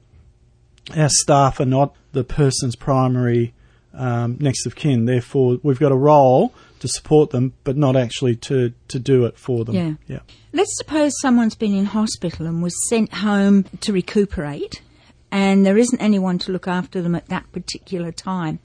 Our 0.95 1.09
staff 1.09 1.59
are 1.59 1.65
not 1.65 1.93
the 2.13 2.23
person's 2.23 2.75
primary 2.75 3.53
um, 3.93 4.37
next 4.39 4.65
of 4.65 4.75
kin. 4.75 5.05
Therefore, 5.05 5.57
we've 5.63 5.79
got 5.79 5.91
a 5.91 5.97
role 5.97 6.53
to 6.79 6.87
support 6.87 7.31
them, 7.31 7.53
but 7.63 7.75
not 7.75 7.95
actually 7.95 8.35
to, 8.35 8.73
to 8.87 8.99
do 8.99 9.25
it 9.25 9.37
for 9.37 9.65
them. 9.65 9.75
Yeah. 9.75 9.93
yeah. 10.07 10.19
Let's 10.53 10.75
suppose 10.77 11.11
someone's 11.21 11.55
been 11.55 11.75
in 11.75 11.85
hospital 11.85 12.45
and 12.45 12.63
was 12.63 12.75
sent 12.89 13.13
home 13.13 13.65
to 13.81 13.91
recuperate, 13.91 14.81
and 15.31 15.65
there 15.65 15.77
isn't 15.77 15.99
anyone 16.01 16.37
to 16.39 16.51
look 16.51 16.67
after 16.67 17.01
them 17.01 17.15
at 17.15 17.27
that 17.27 17.51
particular 17.51 18.11
time. 18.11 18.59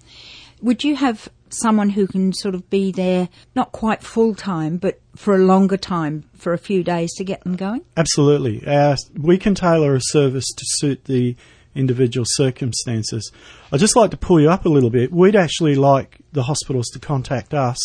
Would 0.60 0.84
you 0.84 0.96
have 0.96 1.28
someone 1.48 1.90
who 1.90 2.06
can 2.06 2.32
sort 2.32 2.54
of 2.54 2.68
be 2.70 2.92
there, 2.92 3.28
not 3.54 3.72
quite 3.72 4.02
full 4.02 4.34
time, 4.34 4.76
but 4.76 5.00
for 5.16 5.34
a 5.34 5.38
longer 5.38 5.76
time, 5.76 6.24
for 6.34 6.52
a 6.52 6.58
few 6.58 6.82
days 6.82 7.12
to 7.16 7.24
get 7.24 7.42
them 7.44 7.56
going? 7.56 7.82
Absolutely. 7.96 8.66
Our, 8.66 8.96
we 9.18 9.38
can 9.38 9.54
tailor 9.54 9.94
a 9.94 10.00
service 10.00 10.46
to 10.46 10.64
suit 10.78 11.04
the 11.04 11.36
individual 11.74 12.26
circumstances. 12.28 13.32
I'd 13.72 13.80
just 13.80 13.96
like 13.96 14.10
to 14.12 14.16
pull 14.16 14.40
you 14.40 14.50
up 14.50 14.64
a 14.66 14.68
little 14.68 14.90
bit. 14.90 15.12
We'd 15.12 15.36
actually 15.36 15.74
like 15.74 16.18
the 16.32 16.44
hospitals 16.44 16.88
to 16.90 16.98
contact 16.98 17.54
us 17.54 17.78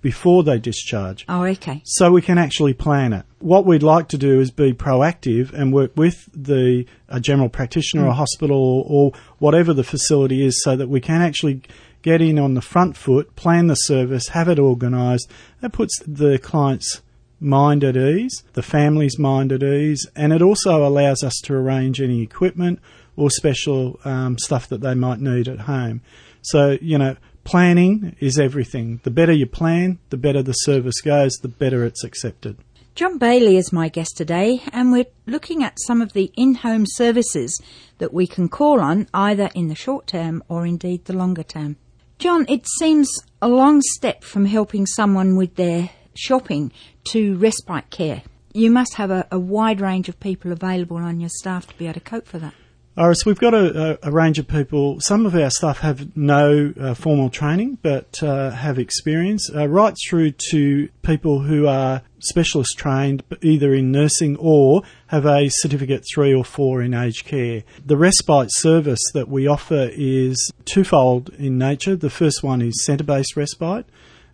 before 0.00 0.42
they 0.42 0.58
discharge. 0.58 1.24
Oh, 1.28 1.44
okay. 1.44 1.82
So 1.84 2.10
we 2.10 2.22
can 2.22 2.38
actually 2.38 2.74
plan 2.74 3.12
it. 3.12 3.24
What 3.38 3.66
we'd 3.66 3.82
like 3.82 4.08
to 4.08 4.18
do 4.18 4.40
is 4.40 4.50
be 4.50 4.72
proactive 4.72 5.52
and 5.52 5.72
work 5.72 5.92
with 5.96 6.28
the 6.32 6.86
a 7.08 7.20
general 7.20 7.48
practitioner 7.48 8.04
mm. 8.04 8.08
or 8.08 8.12
hospital 8.12 8.56
or, 8.56 8.84
or 8.86 9.12
whatever 9.38 9.72
the 9.72 9.84
facility 9.84 10.44
is 10.44 10.62
so 10.62 10.76
that 10.76 10.88
we 10.88 11.00
can 11.00 11.22
actually 11.22 11.62
get 12.02 12.22
in 12.22 12.38
on 12.38 12.54
the 12.54 12.62
front 12.62 12.96
foot, 12.96 13.34
plan 13.36 13.66
the 13.66 13.74
service, 13.74 14.28
have 14.28 14.48
it 14.48 14.58
organised. 14.58 15.30
That 15.60 15.72
puts 15.72 15.98
the 16.06 16.38
client's 16.38 17.02
mind 17.40 17.82
at 17.84 17.96
ease, 17.96 18.42
the 18.52 18.62
family's 18.62 19.18
mind 19.18 19.52
at 19.52 19.62
ease, 19.62 20.06
and 20.14 20.32
it 20.32 20.42
also 20.42 20.86
allows 20.86 21.22
us 21.22 21.40
to 21.44 21.54
arrange 21.54 22.00
any 22.00 22.22
equipment 22.22 22.80
or 23.16 23.30
special 23.30 23.98
um, 24.04 24.38
stuff 24.38 24.68
that 24.68 24.80
they 24.80 24.94
might 24.94 25.20
need 25.20 25.48
at 25.48 25.60
home. 25.60 26.02
So, 26.42 26.78
you 26.80 26.96
know, 26.96 27.16
planning 27.44 28.16
is 28.20 28.38
everything. 28.38 29.00
The 29.02 29.10
better 29.10 29.32
you 29.32 29.46
plan, 29.46 29.98
the 30.10 30.16
better 30.16 30.42
the 30.42 30.52
service 30.52 31.00
goes, 31.00 31.32
the 31.42 31.48
better 31.48 31.84
it's 31.84 32.04
accepted. 32.04 32.58
John 32.94 33.18
Baillie 33.18 33.56
is 33.56 33.72
my 33.72 33.88
guest 33.88 34.16
today, 34.16 34.62
and 34.72 34.92
we're 34.92 35.06
looking 35.26 35.62
at 35.62 35.78
some 35.86 36.02
of 36.02 36.12
the 36.12 36.32
in 36.36 36.56
home 36.56 36.84
services 36.86 37.58
that 37.98 38.12
we 38.12 38.26
can 38.26 38.48
call 38.48 38.80
on 38.80 39.08
either 39.14 39.48
in 39.54 39.68
the 39.68 39.74
short 39.74 40.06
term 40.06 40.42
or 40.48 40.66
indeed 40.66 41.04
the 41.04 41.12
longer 41.12 41.42
term. 41.42 41.76
John, 42.18 42.44
it 42.48 42.66
seems 42.78 43.08
a 43.40 43.48
long 43.48 43.80
step 43.82 44.22
from 44.22 44.44
helping 44.44 44.84
someone 44.84 45.36
with 45.36 45.54
their 45.54 45.90
shopping 46.14 46.72
to 47.04 47.36
respite 47.36 47.88
care. 47.90 48.22
You 48.52 48.70
must 48.70 48.96
have 48.96 49.10
a, 49.10 49.26
a 49.30 49.38
wide 49.38 49.80
range 49.80 50.08
of 50.08 50.20
people 50.20 50.52
available 50.52 50.98
on 50.98 51.20
your 51.20 51.30
staff 51.30 51.66
to 51.68 51.78
be 51.78 51.86
able 51.86 51.94
to 51.94 52.00
cope 52.00 52.26
for 52.26 52.38
that. 52.38 52.54
Iris, 52.96 53.24
we've 53.24 53.38
got 53.38 53.54
a, 53.54 54.04
a, 54.06 54.10
range 54.10 54.40
of 54.40 54.48
people. 54.48 54.98
Some 55.00 55.24
of 55.24 55.36
our 55.36 55.48
staff 55.48 55.78
have 55.78 56.16
no 56.16 56.74
uh, 56.78 56.94
formal 56.94 57.30
training 57.30 57.78
but 57.82 58.20
uh, 58.20 58.50
have 58.50 58.80
experience, 58.80 59.48
uh, 59.54 59.68
right 59.68 59.96
through 60.08 60.32
to 60.50 60.88
people 61.02 61.42
who 61.42 61.68
are 61.68 62.02
specialist 62.18 62.76
trained 62.76 63.22
either 63.42 63.72
in 63.72 63.92
nursing 63.92 64.36
or 64.38 64.82
have 65.06 65.24
a 65.24 65.48
certificate 65.48 66.04
three 66.12 66.34
or 66.34 66.44
four 66.44 66.82
in 66.82 66.92
aged 66.92 67.26
care. 67.26 67.62
The 67.86 67.96
respite 67.96 68.48
service 68.50 69.00
that 69.14 69.28
we 69.28 69.46
offer 69.46 69.90
is 69.92 70.50
twofold 70.64 71.30
in 71.38 71.58
nature. 71.58 71.94
The 71.94 72.10
first 72.10 72.42
one 72.42 72.60
is 72.60 72.84
centre 72.84 73.04
based 73.04 73.36
respite 73.36 73.86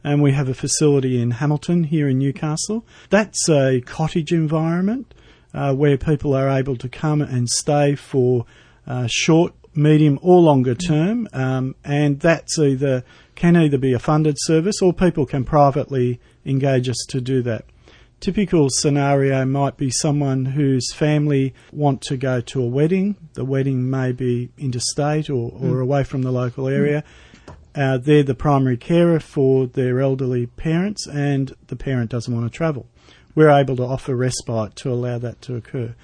and 0.02 0.22
we 0.22 0.32
have 0.32 0.48
a 0.48 0.54
facility 0.54 1.20
in 1.20 1.32
Hamilton 1.32 1.84
here 1.84 2.08
in 2.08 2.18
Newcastle. 2.18 2.86
That's 3.10 3.50
a 3.50 3.82
cottage 3.82 4.32
environment 4.32 5.12
uh, 5.56 5.74
where 5.74 5.96
people 5.96 6.34
are 6.34 6.50
able 6.50 6.76
to 6.76 6.88
come 6.88 7.22
and 7.22 7.48
stay 7.48 7.94
for 7.96 8.44
uh, 8.86 9.08
short, 9.10 9.54
medium, 9.74 10.18
or 10.22 10.40
longer 10.40 10.74
term, 10.74 11.28
um, 11.32 11.74
and 11.82 12.20
that's 12.20 12.58
either 12.58 13.02
can 13.34 13.56
either 13.56 13.78
be 13.78 13.92
a 13.92 13.98
funded 13.98 14.36
service 14.38 14.80
or 14.80 14.92
people 14.92 15.26
can 15.26 15.44
privately 15.44 16.20
engage 16.44 16.88
us 16.88 17.04
to 17.08 17.20
do 17.20 17.42
that. 17.42 17.64
Typical 18.20 18.68
scenario 18.70 19.44
might 19.44 19.76
be 19.76 19.90
someone 19.90 20.46
whose 20.46 20.92
family 20.94 21.52
want 21.70 22.00
to 22.00 22.16
go 22.16 22.40
to 22.40 22.62
a 22.62 22.66
wedding. 22.66 23.14
The 23.34 23.44
wedding 23.44 23.90
may 23.90 24.12
be 24.12 24.48
interstate 24.56 25.28
or, 25.28 25.52
or 25.52 25.76
mm. 25.76 25.82
away 25.82 26.04
from 26.04 26.22
the 26.22 26.30
local 26.30 26.66
area. 26.66 27.04
Uh, 27.74 27.98
they're 27.98 28.22
the 28.22 28.34
primary 28.34 28.78
carer 28.78 29.20
for 29.20 29.66
their 29.66 30.00
elderly 30.00 30.46
parents, 30.46 31.06
and 31.06 31.54
the 31.66 31.76
parent 31.76 32.10
doesn't 32.10 32.34
want 32.34 32.50
to 32.50 32.56
travel. 32.56 32.86
We're 33.36 33.50
able 33.50 33.76
to 33.76 33.84
offer 33.84 34.16
respite 34.16 34.74
to 34.76 34.90
allow 34.90 35.18
that 35.18 35.40
to 35.42 35.54
occur. 35.54 35.94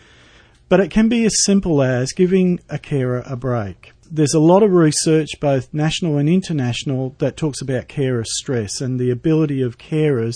But 0.69 0.81
it 0.81 0.91
can 0.91 1.09
be 1.09 1.25
as 1.25 1.45
simple 1.45 1.83
as 1.83 2.13
giving 2.13 2.61
a 2.69 2.79
carer 2.79 3.25
a 3.27 3.37
break. 3.37 3.93
There's 4.11 4.35
a 4.35 4.39
lot 4.41 4.63
of 4.63 4.73
research, 4.73 5.41
both 5.41 5.73
national 5.73 6.19
and 6.19 6.29
international, 6.29 7.17
that 7.19 7.37
talks 7.37 7.61
about 7.61 7.89
carer 7.89 8.25
stress 8.25 8.81
and 8.81 9.01
the 9.01 9.11
ability 9.11 9.63
of 9.63 9.79
carers 9.79 10.35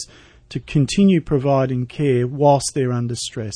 to 0.48 0.58
continue 0.58 1.20
providing 1.20 1.86
care 1.86 2.26
whilst 2.26 2.72
they're 2.74 2.92
under 2.92 3.14
stress. 3.14 3.54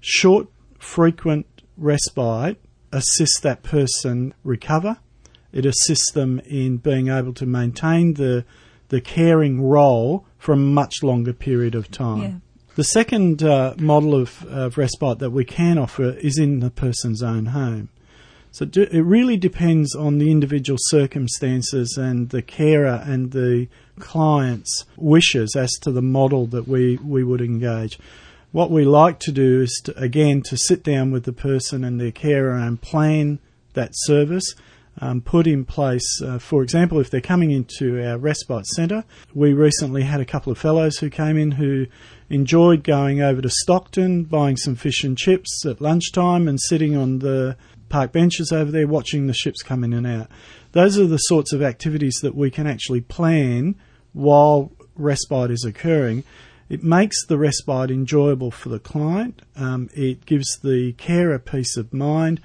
Short, 0.00 0.48
frequent 0.78 1.46
respite 1.76 2.60
assists 2.92 3.40
that 3.40 3.62
person 3.62 4.34
recover. 4.44 4.98
It 5.52 5.64
assists 5.64 6.12
them 6.12 6.40
in 6.40 6.76
being 6.76 7.08
able 7.08 7.32
to 7.34 7.46
maintain 7.46 8.14
the 8.14 8.44
the 8.88 9.00
caring 9.02 9.60
role 9.60 10.26
for 10.38 10.52
a 10.52 10.56
much 10.56 11.02
longer 11.02 11.32
period 11.32 11.74
of 11.74 11.90
time. 11.90 12.40
The 12.78 12.84
second 12.84 13.42
uh, 13.42 13.74
model 13.76 14.14
of, 14.14 14.44
of 14.44 14.78
respite 14.78 15.18
that 15.18 15.30
we 15.30 15.44
can 15.44 15.78
offer 15.78 16.10
is 16.10 16.38
in 16.38 16.60
the 16.60 16.70
person's 16.70 17.24
own 17.24 17.46
home. 17.46 17.88
So 18.52 18.66
it 18.72 19.04
really 19.04 19.36
depends 19.36 19.96
on 19.96 20.18
the 20.18 20.30
individual 20.30 20.78
circumstances 20.82 21.98
and 22.00 22.30
the 22.30 22.40
carer 22.40 23.02
and 23.04 23.32
the 23.32 23.66
client's 23.98 24.84
wishes 24.96 25.56
as 25.56 25.72
to 25.82 25.90
the 25.90 26.02
model 26.02 26.46
that 26.46 26.68
we, 26.68 26.98
we 26.98 27.24
would 27.24 27.40
engage. 27.40 27.98
What 28.52 28.70
we 28.70 28.84
like 28.84 29.18
to 29.20 29.32
do 29.32 29.62
is, 29.62 29.82
to, 29.86 30.00
again, 30.00 30.42
to 30.42 30.56
sit 30.56 30.84
down 30.84 31.10
with 31.10 31.24
the 31.24 31.32
person 31.32 31.82
and 31.82 32.00
their 32.00 32.12
carer 32.12 32.56
and 32.56 32.80
plan 32.80 33.40
that 33.74 33.90
service. 33.92 34.54
Um, 35.00 35.20
put 35.20 35.46
in 35.46 35.64
place, 35.64 36.20
uh, 36.22 36.38
for 36.38 36.62
example, 36.62 36.98
if 36.98 37.08
they're 37.08 37.20
coming 37.20 37.52
into 37.52 38.04
our 38.04 38.18
respite 38.18 38.66
centre, 38.66 39.04
we 39.32 39.52
recently 39.52 40.02
had 40.02 40.20
a 40.20 40.24
couple 40.24 40.50
of 40.50 40.58
fellows 40.58 40.98
who 40.98 41.08
came 41.08 41.36
in 41.36 41.52
who 41.52 41.86
enjoyed 42.28 42.82
going 42.82 43.20
over 43.20 43.40
to 43.40 43.48
Stockton, 43.48 44.24
buying 44.24 44.56
some 44.56 44.74
fish 44.74 45.04
and 45.04 45.16
chips 45.16 45.64
at 45.64 45.80
lunchtime, 45.80 46.48
and 46.48 46.58
sitting 46.60 46.96
on 46.96 47.20
the 47.20 47.56
park 47.88 48.12
benches 48.12 48.52
over 48.52 48.70
there 48.70 48.86
watching 48.86 49.26
the 49.26 49.34
ships 49.34 49.62
come 49.62 49.84
in 49.84 49.92
and 49.92 50.06
out. 50.06 50.28
Those 50.72 50.98
are 50.98 51.06
the 51.06 51.18
sorts 51.18 51.52
of 51.52 51.62
activities 51.62 52.18
that 52.22 52.34
we 52.34 52.50
can 52.50 52.66
actually 52.66 53.00
plan 53.00 53.76
while 54.12 54.72
respite 54.96 55.50
is 55.50 55.64
occurring. 55.64 56.24
It 56.68 56.82
makes 56.82 57.24
the 57.24 57.38
respite 57.38 57.90
enjoyable 57.90 58.50
for 58.50 58.68
the 58.68 58.78
client. 58.78 59.40
Um, 59.56 59.88
it 59.94 60.26
gives 60.26 60.58
the 60.62 60.92
carer 60.94 61.38
peace 61.38 61.76
of 61.76 61.94
mind. 61.94 62.40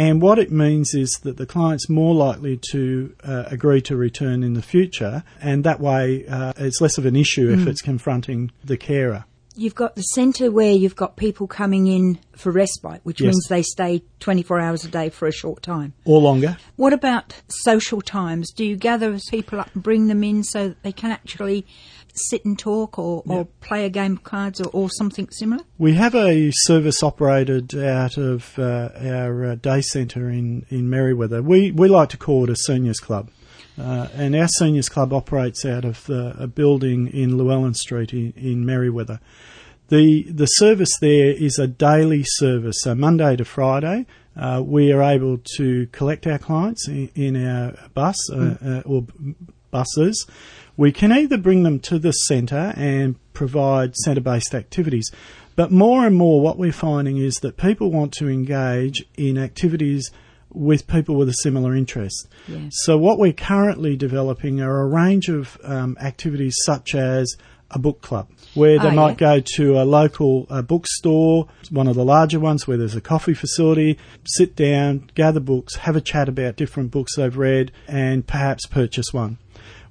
And 0.00 0.22
what 0.22 0.38
it 0.38 0.50
means 0.50 0.94
is 0.94 1.10
that 1.24 1.36
the 1.36 1.44
client's 1.44 1.90
more 1.90 2.14
likely 2.14 2.58
to 2.70 3.14
uh, 3.22 3.44
agree 3.48 3.82
to 3.82 3.96
return 3.96 4.42
in 4.42 4.54
the 4.54 4.62
future, 4.62 5.24
and 5.42 5.62
that 5.64 5.78
way 5.78 6.26
uh, 6.26 6.54
it's 6.56 6.80
less 6.80 6.96
of 6.96 7.04
an 7.04 7.16
issue 7.16 7.54
mm. 7.54 7.60
if 7.60 7.68
it's 7.68 7.82
confronting 7.82 8.50
the 8.64 8.78
carer. 8.78 9.26
You've 9.56 9.74
got 9.74 9.96
the 9.96 10.02
centre 10.02 10.50
where 10.50 10.72
you've 10.72 10.96
got 10.96 11.16
people 11.16 11.46
coming 11.46 11.86
in 11.86 12.18
for 12.32 12.50
respite, 12.50 13.02
which 13.02 13.20
yes. 13.20 13.26
means 13.34 13.46
they 13.48 13.62
stay 13.62 14.02
24 14.20 14.58
hours 14.58 14.86
a 14.86 14.88
day 14.88 15.10
for 15.10 15.28
a 15.28 15.32
short 15.32 15.62
time. 15.62 15.92
Or 16.06 16.18
longer. 16.18 16.56
What 16.76 16.94
about 16.94 17.34
social 17.48 18.00
times? 18.00 18.52
Do 18.52 18.64
you 18.64 18.76
gather 18.76 19.18
people 19.30 19.60
up 19.60 19.68
and 19.74 19.82
bring 19.82 20.06
them 20.06 20.24
in 20.24 20.44
so 20.44 20.68
that 20.68 20.82
they 20.82 20.92
can 20.92 21.10
actually 21.10 21.66
sit 22.28 22.44
and 22.44 22.58
talk 22.58 22.98
or, 22.98 23.22
or 23.26 23.46
play 23.60 23.84
a 23.84 23.88
game 23.88 24.12
of 24.12 24.24
cards 24.24 24.60
or, 24.60 24.68
or, 24.72 24.90
something 24.90 25.28
similar? 25.30 25.62
We 25.78 25.94
have 25.94 26.14
a 26.14 26.50
service 26.52 27.02
operated 27.02 27.74
out 27.76 28.16
of 28.16 28.58
uh, 28.58 28.90
our 29.00 29.44
uh, 29.44 29.54
day 29.56 29.80
centre 29.80 30.28
in, 30.28 30.66
in 30.68 30.88
Merewether. 30.88 31.42
We, 31.42 31.70
we 31.70 31.88
like 31.88 32.10
to 32.10 32.16
call 32.16 32.44
it 32.44 32.50
a 32.50 32.56
seniors 32.56 33.00
club. 33.00 33.30
Uh, 33.78 34.08
and 34.14 34.36
our 34.36 34.48
seniors 34.48 34.88
club 34.88 35.12
operates 35.12 35.64
out 35.64 35.84
of 35.84 36.04
the, 36.06 36.34
a 36.38 36.46
building 36.46 37.06
in 37.08 37.38
Llewellyn 37.38 37.74
Street 37.74 38.12
in, 38.12 38.32
in 38.36 38.64
Merewether. 38.64 39.20
The, 39.88 40.24
the 40.30 40.46
service 40.46 40.92
there 41.00 41.30
is 41.30 41.58
a 41.58 41.66
daily 41.66 42.22
service, 42.24 42.76
so 42.82 42.94
Monday 42.94 43.36
to 43.36 43.44
Friday. 43.44 44.06
Uh, 44.36 44.62
we 44.64 44.92
are 44.92 45.02
able 45.02 45.38
to 45.56 45.88
collect 45.88 46.26
our 46.26 46.38
clients 46.38 46.86
in, 46.86 47.10
in 47.14 47.44
our 47.44 47.74
bus 47.94 48.16
mm. 48.30 48.82
or 48.86 49.04
buses. 49.70 50.26
We 50.80 50.92
can 50.92 51.12
either 51.12 51.36
bring 51.36 51.62
them 51.62 51.78
to 51.80 51.98
the 51.98 52.12
centre 52.12 52.72
and 52.74 53.16
provide 53.34 53.94
centre 53.96 54.22
based 54.22 54.54
activities, 54.54 55.10
but 55.54 55.70
more 55.70 56.06
and 56.06 56.16
more 56.16 56.40
what 56.40 56.56
we're 56.56 56.72
finding 56.72 57.18
is 57.18 57.34
that 57.42 57.58
people 57.58 57.90
want 57.90 58.12
to 58.14 58.30
engage 58.30 59.04
in 59.18 59.36
activities 59.36 60.10
with 60.48 60.86
people 60.86 61.16
with 61.16 61.28
a 61.28 61.34
similar 61.42 61.76
interest. 61.76 62.26
So, 62.70 62.96
what 62.96 63.18
we're 63.18 63.34
currently 63.34 63.94
developing 63.94 64.62
are 64.62 64.80
a 64.80 64.86
range 64.86 65.28
of 65.28 65.58
um, 65.64 65.98
activities 66.00 66.56
such 66.64 66.94
as 66.94 67.36
a 67.70 67.78
book 67.78 68.00
club, 68.00 68.30
where 68.54 68.78
they 68.78 68.88
oh, 68.88 68.92
might 68.92 69.20
yeah. 69.20 69.36
go 69.36 69.42
to 69.56 69.82
a 69.82 69.84
local 69.84 70.46
uh, 70.48 70.62
bookstore, 70.62 71.46
one 71.68 71.88
of 71.88 71.94
the 71.94 72.06
larger 72.06 72.40
ones 72.40 72.66
where 72.66 72.78
there's 72.78 72.96
a 72.96 73.02
coffee 73.02 73.34
facility, 73.34 73.98
sit 74.24 74.56
down, 74.56 75.10
gather 75.14 75.40
books, 75.40 75.76
have 75.76 75.94
a 75.94 76.00
chat 76.00 76.26
about 76.26 76.56
different 76.56 76.90
books 76.90 77.16
they've 77.16 77.36
read, 77.36 77.70
and 77.86 78.26
perhaps 78.26 78.64
purchase 78.64 79.12
one. 79.12 79.36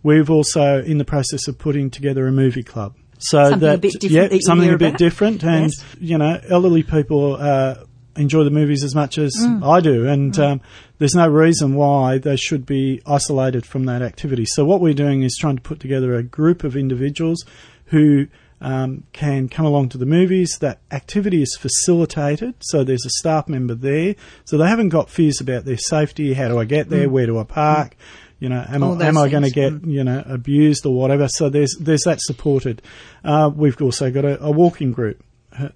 We've 0.04 0.30
also 0.30 0.82
in 0.82 0.98
the 0.98 1.06
process 1.06 1.48
of 1.48 1.58
putting 1.58 1.90
together 1.90 2.28
a 2.28 2.32
movie 2.32 2.64
club. 2.64 2.96
So 3.20 3.44
something 3.44 3.60
that, 3.60 3.76
a 3.76 3.78
bit 3.78 4.00
different. 4.00 4.32
Yeah, 4.32 4.40
something 4.42 4.70
a 4.70 4.78
bit 4.78 4.90
about. 4.90 4.98
different, 4.98 5.44
and 5.44 5.64
yes. 5.66 5.86
you 6.00 6.18
know, 6.18 6.40
elderly 6.50 6.84
people 6.84 7.36
uh, 7.36 7.84
enjoy 8.16 8.44
the 8.44 8.50
movies 8.50 8.84
as 8.84 8.96
much 8.96 9.18
as 9.18 9.36
mm. 9.40 9.66
I 9.66 9.82
do, 9.82 10.08
and 10.08 10.34
mm. 10.34 10.44
um, 10.44 10.62
there's 11.00 11.16
no 11.16 11.28
reason 11.28 11.76
why 11.76 12.18
they 12.18 12.38
should 12.38 12.66
be 12.66 13.02
isolated 13.06 13.66
from 13.66 13.86
that 13.86 14.02
activity. 14.02 14.46
So 14.46 14.66
what 14.66 14.80
we're 14.80 14.94
doing 14.94 15.24
is 15.24 15.36
trying 15.40 15.58
to 15.58 15.62
put 15.62 15.80
together 15.80 16.16
a 16.16 16.24
group 16.24 16.64
of 16.64 16.78
individuals 16.78 17.44
who 17.88 18.28
um, 18.62 19.04
can 19.12 19.50
come 19.50 19.66
along 19.66 19.90
to 19.90 19.98
the 19.98 20.06
movies. 20.06 20.58
That 20.60 20.80
activity 20.92 21.42
is 21.42 21.58
facilitated, 21.60 22.56
so 22.60 22.86
there's 22.86 23.06
a 23.06 23.12
staff 23.20 23.50
member 23.50 23.76
there, 23.76 24.16
so 24.46 24.58
they 24.58 24.68
haven't 24.68 24.90
got 24.90 25.10
fears 25.10 25.42
about 25.42 25.66
their 25.66 25.78
safety. 25.78 26.34
How 26.34 26.48
do 26.48 26.58
I 26.58 26.66
get 26.66 26.90
there? 26.90 27.08
Mm. 27.08 27.12
Where 27.12 27.26
do 27.26 27.38
I 27.38 27.44
park? 27.44 27.98
You 28.40 28.50
know, 28.50 28.66
am, 28.68 28.84
I, 28.84 29.06
am 29.06 29.18
I 29.18 29.28
going 29.28 29.44
to 29.44 29.50
get 29.50 29.74
mm. 29.74 29.92
you 29.92 30.04
know 30.04 30.24
abused 30.26 30.86
or 30.86 30.96
whatever? 30.96 31.28
So 31.28 31.50
there's 31.50 31.76
there's 31.80 32.04
that 32.04 32.22
supported. 32.22 32.82
Uh, 33.24 33.52
we've 33.54 33.80
also 33.82 34.12
got 34.12 34.26
a, 34.26 34.42
a 34.42 34.52
walking 34.52 34.92
group 34.92 35.24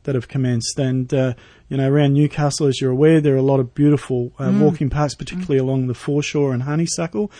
that 0.03 0.15
have 0.15 0.27
commenced. 0.27 0.79
And, 0.79 1.13
uh, 1.13 1.33
you 1.69 1.77
know, 1.77 1.89
around 1.89 2.13
Newcastle, 2.13 2.67
as 2.67 2.79
you're 2.79 2.91
aware, 2.91 3.21
there 3.21 3.33
are 3.33 3.37
a 3.37 3.43
lot 3.43 3.59
of 3.59 3.73
beautiful 3.73 4.31
uh, 4.39 4.45
mm. 4.45 4.61
walking 4.61 4.89
paths, 4.89 5.15
particularly 5.15 5.57
mm. 5.57 5.63
along 5.63 5.87
the 5.87 5.93
foreshore 5.93 6.53
and 6.53 6.63
honeysuckle. 6.63 7.31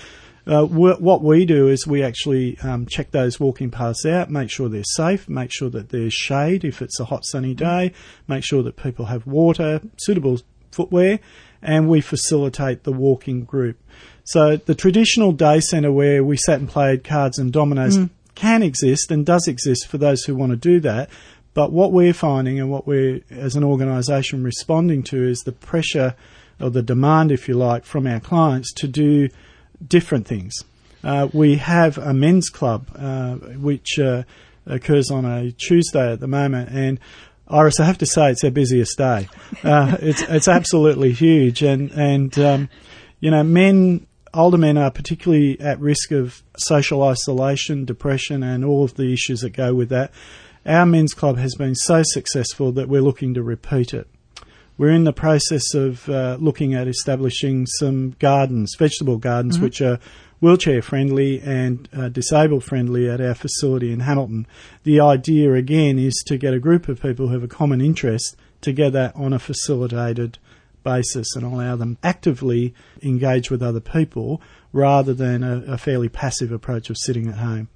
Uh, 0.46 0.66
what 0.66 1.24
we 1.24 1.46
do 1.46 1.70
is 1.70 1.88
we 1.88 2.04
actually 2.04 2.60
um, 2.60 2.86
check 2.86 3.12
those 3.12 3.40
walking 3.40 3.72
paths 3.72 4.06
out, 4.06 4.30
make 4.30 4.52
sure 4.52 4.68
they're 4.68 4.84
safe, 4.84 5.30
make 5.30 5.54
sure 5.54 5.70
that 5.70 5.88
there's 5.88 6.14
shade 6.14 6.66
if 6.66 6.82
it's 6.82 7.00
a 7.00 7.06
hot 7.06 7.26
sunny 7.26 7.54
mm. 7.54 7.58
day, 7.58 7.94
make 8.28 8.44
sure 8.44 8.62
that 8.62 8.76
people 8.76 9.06
have 9.06 9.26
water, 9.26 9.80
suitable 9.98 10.42
footwear, 10.72 11.20
and 11.62 11.88
we 11.88 12.02
facilitate 12.02 12.84
the 12.84 12.92
walking 12.92 13.46
group. 13.46 13.78
So 14.24 14.58
the 14.58 14.76
traditional 14.76 15.32
day 15.32 15.60
centre 15.60 15.92
where 15.92 16.24
we 16.24 16.38
sat 16.38 16.60
and 16.60 16.70
played 16.70 17.04
cards 17.04 17.38
and 17.38 17.52
dominoes 17.52 17.98
mm. 17.98 18.10
can 18.36 18.64
exist 18.64 19.12
and 19.12 19.26
does 19.26 19.48
exist 19.48 19.88
for 19.88 19.98
those 19.98 20.24
who 20.24 20.36
want 20.36 20.52
to 20.52 20.56
do 20.56 20.80
that, 20.82 21.10
but 21.54 21.72
what 21.72 21.92
we're 21.92 22.14
finding 22.14 22.60
and 22.60 22.72
what 22.72 22.88
we're, 22.88 23.22
as 23.30 23.56
an 23.56 23.64
organisation, 23.64 24.44
responding 24.44 25.04
to 25.04 25.24
is 25.24 25.40
the 25.40 25.52
pressure 25.52 26.16
or 26.60 26.70
the 26.70 26.82
demand, 26.82 27.32
if 27.32 27.48
you 27.48 27.54
like, 27.56 27.86
from 27.86 28.08
our 28.08 28.20
clients 28.20 28.74
to 28.74 28.88
do 28.88 29.30
different 29.86 30.26
things. 30.26 30.54
Uh, 31.04 31.28
we 31.34 31.58
have 31.58 31.98
a 31.98 32.14
men's 32.14 32.50
club 32.50 32.88
uh, 32.96 33.36
which 33.36 34.00
uh, 34.00 34.24
occurs 34.66 35.12
on 35.12 35.26
a 35.26 35.52
Tuesday 35.52 36.14
at 36.14 36.20
the 36.22 36.28
moment, 36.28 36.70
and 36.70 37.00
Iris, 37.48 37.80
I 37.80 37.86
have 37.86 37.98
to 37.98 38.06
say, 38.06 38.32
it's 38.32 38.44
our 38.44 38.52
busiest 38.52 38.98
day. 38.98 39.28
Uh, 39.64 39.98
it's 40.00 40.22
it's 40.22 40.48
absolutely 40.48 41.12
huge, 41.12 41.62
and 41.62 41.92
and 41.92 42.40
um, 42.40 42.70
you 43.20 43.32
know, 43.32 43.44
men, 43.44 44.08
older 44.34 44.58
men 44.58 44.78
are 44.78 44.92
particularly 44.92 45.60
at 45.60 45.80
risk 45.80 46.12
of 46.12 46.44
social 46.58 47.04
isolation, 47.04 47.86
depression, 47.86 48.44
and 48.44 48.66
all 48.66 48.84
of 48.84 48.96
the 48.96 49.14
issues 49.14 49.42
that 49.42 49.52
go 49.52 49.74
with 49.74 49.90
that. 49.90 50.12
Our 50.66 50.86
men's 50.86 51.14
club 51.14 51.38
has 51.38 51.56
been 51.56 51.76
so 51.76 52.04
successful 52.06 52.72
that 52.74 52.88
we're 52.88 53.02
looking 53.02 53.34
to 53.34 53.44
repeat 53.44 53.94
it. 53.94 54.08
We're 54.78 54.92
in 54.92 55.04
the 55.04 55.14
process 55.14 55.74
of 55.74 56.10
uh, 56.10 56.38
looking 56.40 56.74
at 56.74 56.88
establishing 56.88 57.68
some 57.68 58.16
gardens, 58.20 58.76
vegetable 58.78 59.18
gardens, 59.18 59.56
mm-hmm. 59.56 59.66
which 59.66 59.82
are 59.82 60.00
wheelchair 60.40 60.82
friendly 60.82 61.40
and 61.42 61.88
uh, 61.96 62.10
disabled 62.10 62.64
friendly 62.64 63.10
at 63.10 63.22
our 63.22 63.36
facility 63.36 63.92
in 63.94 64.02
Hamilton. 64.02 64.48
The 64.84 65.00
idea 65.00 65.54
again 65.54 66.00
is 66.00 66.22
to 66.28 66.38
get 66.38 66.54
a 66.54 66.60
group 66.60 66.88
of 66.88 67.02
people 67.02 67.28
who 67.28 67.34
have 67.34 67.44
a 67.44 67.48
common 67.48 67.82
interest 67.82 68.36
together 68.62 69.12
on 69.16 69.32
a 69.32 69.40
facilitated 69.40 70.40
basis 70.84 71.36
and 71.36 71.44
allow 71.46 71.76
them 71.76 71.98
actively 72.04 72.74
engage 73.02 73.50
with 73.50 73.62
other 73.62 73.80
people 73.80 74.42
rather 74.72 75.14
than 75.14 75.44
a, 75.44 75.74
a 75.74 75.78
fairly 75.78 76.10
passive 76.10 76.52
approach 76.52 76.90
of 76.90 76.98
sitting 76.98 77.28
at 77.28 77.36
home. 77.36 77.70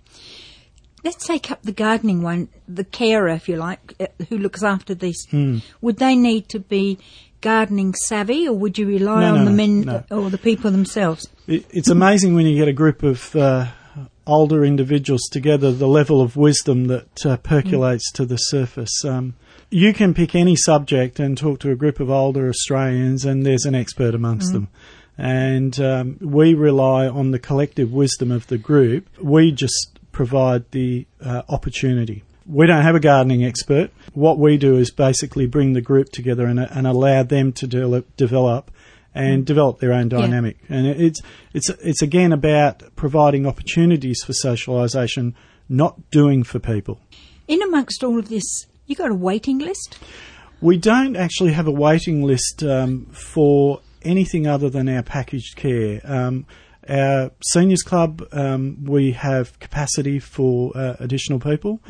Let's 1.04 1.26
take 1.26 1.52
up 1.52 1.62
the 1.62 1.72
gardening 1.72 2.22
one, 2.22 2.50
the 2.68 2.84
carer, 2.84 3.30
if 3.30 3.48
you 3.48 3.56
like, 3.56 3.94
uh, 4.00 4.08
who 4.30 4.38
looks 4.38 4.64
after 4.64 4.94
this. 4.96 5.26
Hmm. 5.30 5.60
Would 5.82 5.98
they 5.98 6.16
need 6.16 6.50
to 6.50 6.60
be 6.60 6.98
gardening 7.40 7.94
savvy, 7.94 8.48
or 8.48 8.54
would 8.54 8.78
you 8.78 8.88
rely 8.88 9.22
No, 9.22 9.36
on 9.36 9.40
no, 9.40 9.46
the 9.46 9.52
men 9.52 9.82
no. 9.82 10.04
or 10.10 10.30
the 10.30 10.40
people 10.40 10.72
themselves? 10.72 11.30
It, 11.46 11.66
it's 11.70 11.88
amazing 11.88 12.34
when 12.36 12.46
you 12.46 12.56
get 12.58 12.68
a 12.68 12.74
group 12.74 13.04
of 13.04 13.36
uh, 13.36 13.68
older 14.28 14.64
individuals 14.64 15.24
together, 15.32 15.72
the 15.72 15.88
level 15.88 16.22
of 16.22 16.36
wisdom 16.36 16.88
that 16.88 17.26
uh, 17.26 17.38
percolates 17.38 18.12
to 18.14 18.26
the 18.26 18.38
surface. 18.38 19.04
Um, 19.04 19.36
you 19.70 19.94
can 19.94 20.14
pick 20.14 20.36
any 20.36 20.56
subject 20.56 21.20
and 21.20 21.38
talk 21.38 21.60
to 21.60 21.72
a 21.72 21.76
group 21.76 22.00
of 22.00 22.10
older 22.10 22.48
Australians, 22.50 23.26
and 23.26 23.46
there's 23.46 23.66
an 23.66 23.76
expert 23.76 24.14
amongst 24.14 24.54
them. 24.54 24.68
And 25.18 25.80
um, 25.80 26.18
we 26.22 26.54
rely 26.54 27.08
on 27.08 27.32
the 27.32 27.40
collective 27.40 27.92
wisdom 27.92 28.32
of 28.32 28.48
the 28.48 28.58
group. 28.58 29.10
We 29.20 29.52
just 29.52 30.00
provide 30.12 30.70
the 30.72 31.08
uh, 31.20 31.42
opportunity. 31.50 32.24
We 32.46 32.66
don't 32.66 32.84
have 32.84 32.96
a 32.96 33.00
gardening 33.00 33.44
expert. 33.44 33.92
What 34.14 34.38
we 34.38 34.58
do 34.58 34.78
is 34.78 34.90
basically 34.90 35.48
bring 35.48 35.74
the 35.74 35.82
group 35.82 36.12
together 36.12 36.46
and, 36.46 36.60
and 36.60 36.88
allow 36.88 37.24
them 37.24 37.52
to 37.54 37.68
de- 37.68 38.04
develop 38.16 38.72
and 39.18 39.46
develop 39.46 39.80
their 39.80 39.94
own 39.94 40.10
dynamic. 40.10 40.58
And 40.70 40.86
it's 40.88 41.22
it's 41.54 41.70
it's 41.70 42.02
again 42.02 42.32
about 42.32 42.84
providing 42.96 43.46
opportunities 43.46 44.22
for 44.26 44.34
socialisation, 44.34 45.34
not 45.70 46.10
doing 46.12 46.44
for 46.44 46.60
people. 46.60 47.00
In 47.48 47.62
amongst 47.62 48.04
all 48.04 48.20
of 48.20 48.30
this, 48.30 48.68
you 48.86 48.96
got 48.96 49.12
a 49.12 49.16
waiting 49.16 49.60
list. 49.60 49.98
We 50.62 50.78
don't 50.78 51.16
actually 51.16 51.54
have 51.54 51.68
a 51.68 51.72
waiting 51.72 52.24
list 52.24 52.64
um, 52.64 53.06
for 53.06 53.82
anything 54.02 54.48
other 54.48 54.70
than 54.70 54.90
our 54.90 55.04
packaged 55.04 55.56
care. 55.56 56.02
Um, 56.04 56.46
our 56.90 57.32
seniors 57.52 57.84
club, 57.84 58.24
um, 58.32 58.84
we 58.86 59.12
have 59.12 59.60
capacity 59.60 60.20
for 60.20 60.72
uh, 60.76 60.96
additional 61.00 61.40
people. 61.40 61.82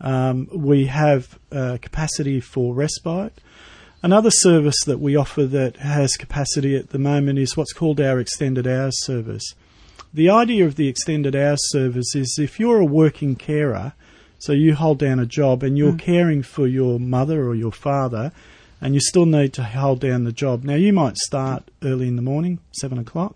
Um, 0.00 0.48
we 0.52 0.86
have 0.86 1.38
uh, 1.52 1.78
capacity 1.80 2.40
for 2.40 2.74
respite. 2.74 3.40
Another 4.06 4.30
service 4.30 4.84
that 4.84 5.00
we 5.00 5.16
offer 5.16 5.46
that 5.46 5.78
has 5.78 6.16
capacity 6.16 6.76
at 6.76 6.90
the 6.90 6.98
moment 6.98 7.40
is 7.40 7.56
what's 7.56 7.72
called 7.72 8.00
our 8.00 8.20
extended 8.20 8.64
hours 8.64 9.04
service. 9.04 9.56
The 10.14 10.30
idea 10.30 10.64
of 10.64 10.76
the 10.76 10.86
extended 10.86 11.34
hours 11.34 11.58
service 11.72 12.14
is 12.14 12.38
if 12.40 12.60
you're 12.60 12.78
a 12.78 12.84
working 12.84 13.34
carer, 13.34 13.94
so 14.38 14.52
you 14.52 14.76
hold 14.76 15.00
down 15.00 15.18
a 15.18 15.26
job 15.26 15.64
and 15.64 15.76
you're 15.76 15.90
mm. 15.90 15.98
caring 15.98 16.44
for 16.44 16.68
your 16.68 17.00
mother 17.00 17.48
or 17.48 17.56
your 17.56 17.72
father, 17.72 18.30
and 18.80 18.94
you 18.94 19.00
still 19.00 19.26
need 19.26 19.52
to 19.54 19.64
hold 19.64 19.98
down 19.98 20.22
the 20.22 20.30
job. 20.30 20.62
Now, 20.62 20.76
you 20.76 20.92
might 20.92 21.16
start 21.16 21.68
early 21.82 22.06
in 22.06 22.14
the 22.14 22.22
morning, 22.22 22.60
seven 22.70 22.98
o'clock, 22.98 23.34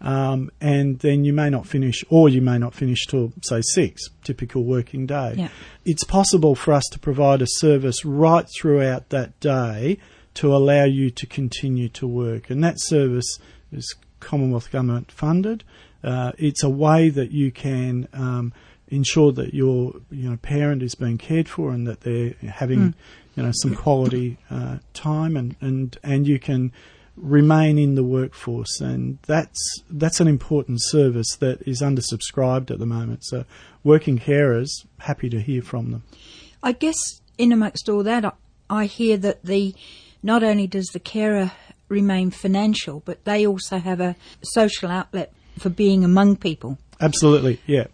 um, 0.00 0.50
and 0.60 0.98
then 1.00 1.24
you 1.24 1.32
may 1.32 1.50
not 1.50 1.66
finish, 1.66 2.04
or 2.08 2.28
you 2.28 2.40
may 2.40 2.58
not 2.58 2.74
finish 2.74 3.06
till, 3.06 3.32
say, 3.42 3.60
six, 3.62 4.02
typical 4.22 4.64
working 4.64 5.06
day. 5.06 5.34
Yeah. 5.36 5.48
It's 5.84 6.04
possible 6.04 6.54
for 6.54 6.72
us 6.72 6.84
to 6.92 6.98
provide 6.98 7.42
a 7.42 7.46
service 7.48 8.04
right 8.04 8.46
throughout 8.60 9.08
that 9.10 9.38
day 9.40 9.98
to 10.34 10.54
allow 10.54 10.84
you 10.84 11.10
to 11.10 11.26
continue 11.26 11.88
to 11.88 12.06
work. 12.06 12.48
And 12.48 12.62
that 12.62 12.80
service 12.80 13.38
is 13.72 13.96
Commonwealth 14.20 14.70
Government 14.70 15.10
funded. 15.10 15.64
Uh, 16.04 16.32
it's 16.38 16.62
a 16.62 16.68
way 16.68 17.08
that 17.08 17.32
you 17.32 17.50
can 17.50 18.06
um, 18.12 18.52
ensure 18.86 19.32
that 19.32 19.52
your 19.52 19.94
you 20.10 20.30
know 20.30 20.36
parent 20.36 20.82
is 20.82 20.94
being 20.94 21.18
cared 21.18 21.48
for 21.48 21.72
and 21.72 21.86
that 21.86 22.02
they're 22.02 22.34
having 22.48 22.94
you 23.36 23.42
know 23.42 23.50
some 23.52 23.74
quality 23.74 24.38
uh, 24.50 24.78
time 24.94 25.36
and, 25.36 25.56
and 25.60 25.98
and 26.02 26.26
you 26.26 26.38
can 26.38 26.72
remain 27.20 27.78
in 27.78 27.94
the 27.94 28.04
workforce 28.04 28.80
and 28.80 29.18
that's 29.26 29.58
that's 29.90 30.20
an 30.20 30.28
important 30.28 30.78
service 30.80 31.36
that 31.40 31.60
is 31.66 31.80
undersubscribed 31.80 32.70
at 32.70 32.78
the 32.78 32.86
moment. 32.86 33.24
So 33.24 33.44
working 33.84 34.18
carers 34.18 34.68
happy 34.98 35.28
to 35.30 35.40
hear 35.40 35.62
from 35.62 35.90
them. 35.90 36.02
I 36.62 36.72
guess 36.72 37.20
in 37.36 37.52
amongst 37.52 37.88
all 37.88 38.02
that, 38.02 38.24
I, 38.24 38.32
I 38.70 38.86
hear 38.86 39.16
that 39.18 39.44
the 39.44 39.74
not 40.22 40.42
only 40.42 40.66
does 40.66 40.86
the 40.88 41.00
carer 41.00 41.52
remain 41.88 42.30
financial, 42.30 43.02
but 43.04 43.24
they 43.24 43.46
also 43.46 43.78
have 43.78 44.00
a 44.00 44.16
social 44.42 44.90
outlet 44.90 45.32
for 45.58 45.70
being 45.70 46.04
among 46.04 46.36
people. 46.36 46.78
Absolutely, 47.00 47.60
yeah. 47.66 47.86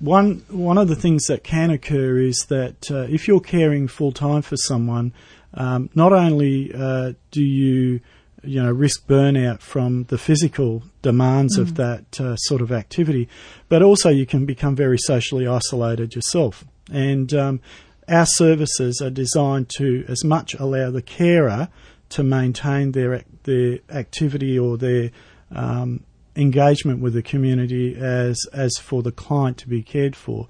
One 0.00 0.44
one 0.48 0.78
of 0.78 0.88
the 0.88 0.96
things 0.96 1.26
that 1.26 1.44
can 1.44 1.70
occur 1.70 2.18
is 2.18 2.46
that 2.48 2.90
uh, 2.90 3.06
if 3.08 3.28
you're 3.28 3.40
caring 3.40 3.88
full 3.88 4.12
time 4.12 4.42
for 4.42 4.56
someone, 4.56 5.12
um, 5.54 5.88
not 5.94 6.12
only 6.12 6.72
uh, 6.74 7.12
do 7.30 7.42
you 7.42 8.00
you 8.46 8.62
know 8.62 8.70
risk 8.70 9.06
burnout 9.06 9.60
from 9.60 10.04
the 10.04 10.18
physical 10.18 10.82
demands 11.02 11.58
of 11.58 11.74
that 11.76 12.20
uh, 12.20 12.36
sort 12.36 12.60
of 12.60 12.72
activity, 12.72 13.28
but 13.68 13.82
also 13.82 14.08
you 14.08 14.26
can 14.26 14.46
become 14.46 14.74
very 14.74 14.98
socially 14.98 15.46
isolated 15.46 16.14
yourself. 16.14 16.64
And 16.90 17.32
um, 17.34 17.60
our 18.08 18.26
services 18.26 19.00
are 19.00 19.10
designed 19.10 19.70
to 19.76 20.04
as 20.08 20.24
much 20.24 20.54
allow 20.54 20.90
the 20.90 21.02
carer 21.02 21.68
to 22.10 22.22
maintain 22.22 22.92
their 22.92 23.24
their 23.44 23.78
activity 23.90 24.58
or 24.58 24.76
their 24.76 25.10
um, 25.50 26.04
engagement 26.36 27.00
with 27.00 27.14
the 27.14 27.22
community 27.22 27.96
as 27.96 28.38
as 28.52 28.76
for 28.76 29.02
the 29.02 29.12
client 29.12 29.58
to 29.58 29.68
be 29.68 29.82
cared 29.82 30.16
for. 30.16 30.48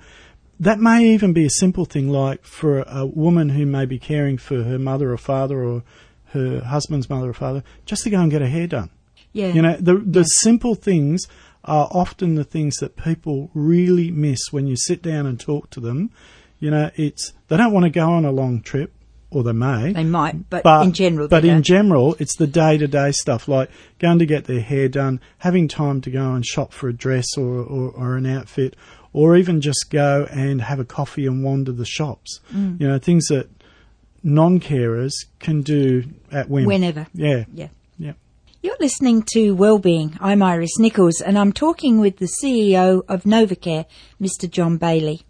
That 0.61 0.79
may 0.79 1.07
even 1.07 1.33
be 1.33 1.47
a 1.47 1.51
simple 1.51 1.85
thing 1.85 2.09
like 2.09 2.45
for 2.45 2.85
a 2.87 3.05
woman 3.05 3.51
who 3.51 3.67
may 3.67 3.87
be 3.87 3.99
caring 3.99 4.39
for 4.39 4.63
her 4.63 4.79
mother 4.79 5.13
or 5.13 5.19
father 5.19 5.63
or 5.65 5.83
her 6.35 6.61
husband's 6.61 7.09
mother 7.09 7.31
or 7.31 7.35
father, 7.35 7.65
just 7.87 8.05
to 8.05 8.11
go 8.11 8.21
and 8.21 8.31
get 8.31 8.43
her 8.43 8.49
hair 8.49 8.67
done. 8.67 8.91
Yeah. 9.33 9.49
You 9.49 9.63
know, 9.63 9.77
the 9.77 9.97
the 9.97 10.25
simple 10.25 10.75
things 10.75 11.27
are 11.65 11.89
often 11.91 12.35
the 12.35 12.45
things 12.45 12.77
that 12.77 12.97
people 12.97 13.51
really 13.55 14.11
miss 14.11 14.53
when 14.53 14.67
you 14.67 14.77
sit 14.77 15.03
down 15.03 15.27
and 15.27 15.41
talk 15.41 15.71
to 15.71 15.81
them. 15.81 16.11
You 16.61 16.71
know, 16.71 16.91
it's 16.95 17.33
they 17.49 17.57
don't 17.57 17.73
want 17.73 17.85
to 17.85 17.91
go 17.91 18.11
on 18.11 18.25
a 18.25 18.31
long 18.31 18.61
trip, 18.63 18.93
or 19.31 19.43
they 19.43 19.53
may. 19.53 19.93
they 19.93 20.05
might, 20.05 20.49
but, 20.51 20.63
But 20.63 20.87
in 20.87 20.93
general, 20.93 21.29
but 21.29 21.45
in 21.45 21.63
general, 21.63 22.17
it's 22.19 22.37
the 22.37 22.47
day 22.47 22.79
to 22.79 22.87
day 22.87 23.13
stuff 23.13 23.49
like 23.49 23.71
going 23.99 24.19
to 24.19 24.27
get 24.27 24.45
their 24.45 24.61
hair 24.61 24.89
done, 24.89 25.21
having 25.39 25.69
time 25.69 26.01
to 26.03 26.11
go 26.11 26.33
and 26.33 26.45
shop 26.45 26.73
for 26.73 26.89
a 26.89 26.93
dress 26.93 27.37
or, 27.37 27.59
or, 27.63 27.91
or 27.91 28.17
an 28.17 28.27
outfit, 28.27 28.77
or 29.13 29.37
even 29.37 29.61
just 29.61 29.87
go 29.91 30.27
and 30.31 30.63
have 30.63 30.79
a 30.79 30.85
coffee 30.85 31.27
and 31.27 31.43
wander 31.43 31.73
the 31.73 31.85
shops. 31.85 32.41
Mm. 32.53 32.81
You 32.81 32.89
know, 32.89 32.99
things 32.99 33.27
that 33.29 33.49
non 34.25 34.59
carers 34.59 35.13
can 35.39 35.61
do 35.63 36.05
at 36.33 36.49
whim. 36.49 36.65
whenever. 36.65 37.07
Yeah, 37.15 37.45
Yeah. 37.55 37.69
yeah. 37.99 38.13
You're 38.63 38.77
listening 38.81 39.23
to 39.35 39.55
Wellbeing. 39.55 40.17
I'm 40.21 40.43
Iris 40.43 40.79
Nichols, 40.79 41.21
and 41.21 41.39
I'm 41.39 41.53
talking 41.53 42.01
with 42.01 42.17
the 42.17 42.27
CEO 42.43 43.03
of 43.07 43.25
Novacare, 43.25 43.85
Mr. 44.21 44.51
John 44.51 44.79
Baillie. 44.79 45.23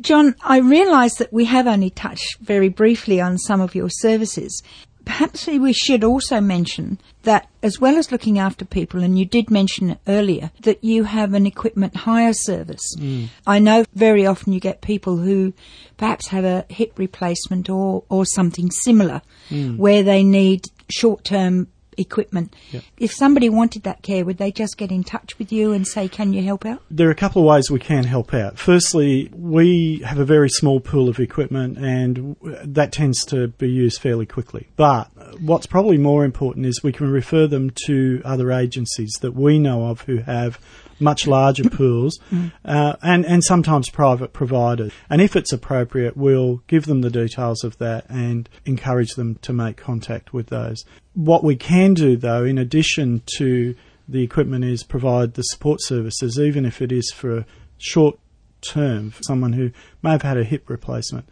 John, 0.00 0.36
I 0.40 0.58
realise 0.58 1.16
that 1.16 1.32
we 1.32 1.46
have 1.46 1.66
only 1.66 1.90
touched 1.90 2.38
very 2.40 2.68
briefly 2.68 3.20
on 3.20 3.38
some 3.38 3.60
of 3.60 3.74
your 3.74 3.88
services. 3.90 4.62
Perhaps 5.04 5.46
we 5.46 5.72
should 5.72 6.02
also 6.02 6.40
mention 6.40 6.98
that 7.22 7.48
as 7.62 7.80
well 7.80 7.96
as 7.96 8.12
looking 8.12 8.38
after 8.38 8.64
people, 8.64 9.02
and 9.02 9.18
you 9.18 9.24
did 9.24 9.50
mention 9.50 9.90
it 9.90 9.98
earlier, 10.06 10.50
that 10.60 10.82
you 10.82 11.04
have 11.04 11.34
an 11.34 11.46
equipment 11.46 11.94
hire 11.96 12.32
service. 12.32 12.96
Mm. 12.98 13.28
I 13.46 13.58
know 13.58 13.84
very 13.94 14.26
often 14.26 14.52
you 14.52 14.60
get 14.60 14.80
people 14.80 15.18
who 15.18 15.52
perhaps 15.96 16.28
have 16.28 16.44
a 16.44 16.64
hip 16.68 16.98
replacement 16.98 17.68
or, 17.68 18.04
or 18.08 18.24
something 18.26 18.70
similar 18.70 19.22
mm. 19.50 19.76
where 19.76 20.02
they 20.02 20.22
need 20.22 20.66
short 20.90 21.24
term 21.24 21.68
equipment. 21.96 22.54
If 22.98 23.12
somebody 23.12 23.48
wanted 23.48 23.82
that 23.84 24.02
care, 24.02 24.24
would 24.24 24.38
they 24.38 24.52
just 24.52 24.76
get 24.76 24.90
in 24.90 25.04
touch 25.04 25.38
with 25.38 25.52
you 25.52 25.72
and 25.72 25.86
say, 25.86 26.08
can 26.08 26.32
you 26.32 26.42
help 26.42 26.64
out? 26.64 26.82
There 26.90 27.08
are 27.08 27.12
a 27.12 27.16
couple 27.16 27.42
of 27.42 27.48
ways 27.48 27.70
we 27.70 27.78
can 27.78 28.04
help 28.04 28.34
out. 28.34 28.58
Firstly, 28.58 29.30
we 29.34 29.98
have 30.04 30.18
a 30.18 30.24
very 30.24 30.48
small 30.48 30.80
pool 30.80 31.08
of 31.08 31.18
equipment 31.18 31.78
and 31.78 32.36
that 32.42 32.92
tends 32.92 33.24
to 33.26 33.48
be 33.48 33.70
used 33.70 34.00
fairly 34.00 34.26
quickly. 34.26 34.68
But 34.76 35.10
what's 35.40 35.66
probably 35.66 35.98
more 35.98 36.24
important 36.24 36.66
is 36.66 36.82
we 36.82 36.92
can 36.92 37.10
refer 37.10 37.46
them 37.46 37.70
to 37.86 38.22
other 38.24 38.52
agencies 38.52 39.12
that 39.20 39.34
we 39.34 39.58
know 39.58 39.86
of 39.86 40.02
who 40.02 40.18
have 40.18 40.58
much 41.00 41.26
larger 41.26 41.68
pools 41.68 42.18
uh, 42.64 42.96
and, 43.02 43.24
and 43.26 43.44
sometimes 43.44 43.90
private 43.90 44.32
providers. 44.32 44.92
And 45.10 45.20
if 45.20 45.36
it's 45.36 45.52
appropriate, 45.52 46.16
we'll 46.16 46.62
give 46.66 46.86
them 46.86 47.00
the 47.00 47.10
details 47.10 47.64
of 47.64 47.78
that 47.78 48.06
and 48.08 48.48
encourage 48.64 49.14
them 49.14 49.36
to 49.42 49.52
make 49.52 49.76
contact 49.76 50.32
with 50.32 50.48
those. 50.48 50.84
What 51.14 51.44
we 51.44 51.56
can 51.56 51.94
do, 51.94 52.16
though, 52.16 52.44
in 52.44 52.58
addition 52.58 53.22
to 53.36 53.74
the 54.08 54.22
equipment, 54.22 54.64
is 54.64 54.82
provide 54.82 55.34
the 55.34 55.42
support 55.42 55.80
services, 55.82 56.38
even 56.38 56.64
if 56.64 56.82
it 56.82 56.92
is 56.92 57.10
for 57.12 57.38
a 57.38 57.46
short 57.78 58.18
term, 58.60 59.10
for 59.10 59.22
someone 59.22 59.52
who 59.52 59.70
may 60.02 60.10
have 60.10 60.22
had 60.22 60.36
a 60.36 60.44
hip 60.44 60.68
replacement. 60.68 61.28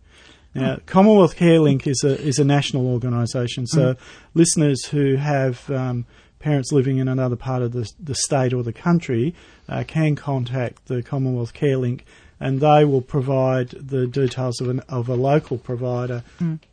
Now, 0.54 0.78
Commonwealth 0.86 1.36
Care 1.36 1.60
Link 1.60 1.86
is 1.86 2.02
a 2.04 2.20
is 2.20 2.40
a 2.40 2.44
national 2.44 2.88
organisation, 2.88 3.68
so 3.68 3.94
listeners 4.34 4.86
who 4.86 5.14
have 5.14 5.70
um, 5.70 6.06
parents 6.40 6.72
living 6.72 6.98
in 6.98 7.06
another 7.06 7.36
part 7.36 7.62
of 7.62 7.70
the, 7.72 7.88
the 8.00 8.16
state 8.16 8.52
or 8.52 8.64
the 8.64 8.72
country 8.72 9.32
uh, 9.68 9.84
can 9.86 10.16
contact 10.16 10.86
the 10.86 11.02
Commonwealth 11.02 11.54
Care 11.54 11.76
Link, 11.76 12.04
and 12.40 12.60
they 12.60 12.84
will 12.84 13.02
provide 13.02 13.68
the 13.70 14.06
details 14.06 14.60
of 14.60 14.68
an 14.68 14.80
of 14.88 15.08
a 15.08 15.14
local 15.14 15.58
provider, 15.58 16.24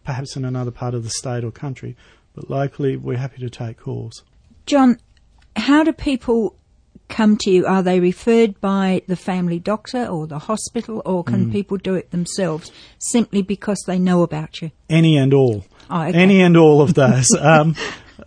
perhaps 0.05 0.35
in 0.35 0.45
another 0.45 0.71
part 0.71 0.93
of 0.93 1.03
the 1.03 1.09
state 1.09 1.43
or 1.43 1.51
country. 1.51 1.95
But 2.33 2.49
locally, 2.49 2.95
we're 2.95 3.17
happy 3.17 3.41
to 3.41 3.49
take 3.49 3.77
calls. 3.77 4.23
John, 4.65 4.99
how 5.55 5.83
do 5.83 5.91
people 5.91 6.55
come 7.09 7.37
to 7.37 7.51
you? 7.51 7.65
Are 7.65 7.83
they 7.83 7.99
referred 7.99 8.59
by 8.61 9.01
the 9.07 9.15
family 9.15 9.59
doctor 9.59 10.05
or 10.05 10.27
the 10.27 10.39
hospital, 10.39 11.01
or 11.05 11.23
can 11.23 11.51
people 11.51 11.77
do 11.77 11.95
it 11.95 12.11
themselves 12.11 12.71
simply 12.99 13.41
because 13.41 13.83
they 13.87 13.99
know 13.99 14.23
about 14.23 14.61
you? 14.61 14.71
Any 14.89 15.17
and 15.17 15.33
all. 15.33 15.65
Oh, 15.89 16.03
okay. 16.03 16.17
Any 16.17 16.41
and 16.41 16.55
all 16.55 16.81
of 16.81 16.93
those. 16.93 17.27
um, 17.39 17.75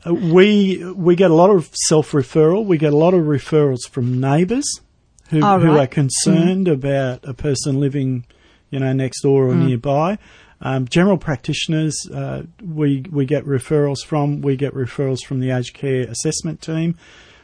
we 0.07 0.85
we 0.93 1.17
get 1.17 1.31
a 1.31 1.35
lot 1.35 1.51
of 1.51 1.71
self 1.75 2.13
referral. 2.13 2.67
We 2.67 2.79
get 2.79 2.93
a 2.93 2.97
lot 2.97 3.15
of 3.15 3.23
referrals 3.23 3.89
from 3.89 4.21
neighbours 4.21 4.81
who 5.31 5.41
Oh, 5.43 5.59
who 5.59 5.77
are 5.79 5.87
concerned 5.87 6.69
about 6.69 7.21
a 7.25 7.35
person 7.35 7.81
living, 7.81 8.25
you 8.71 8.79
know, 8.81 8.93
next 8.93 9.23
door 9.23 9.49
or 9.49 9.55
nearby. 9.55 10.19
Um, 10.63 10.87
general 10.87 11.17
practitioners, 11.17 11.97
uh, 12.13 12.43
we 12.63 13.05
we 13.11 13.25
get 13.25 13.45
referrals 13.47 14.05
from. 14.05 14.43
We 14.43 14.57
get 14.57 14.75
referrals 14.75 15.21
from 15.27 15.41
the 15.41 15.51
aged 15.51 15.75
care 15.75 16.03
assessment 16.03 16.61
team. 16.61 16.97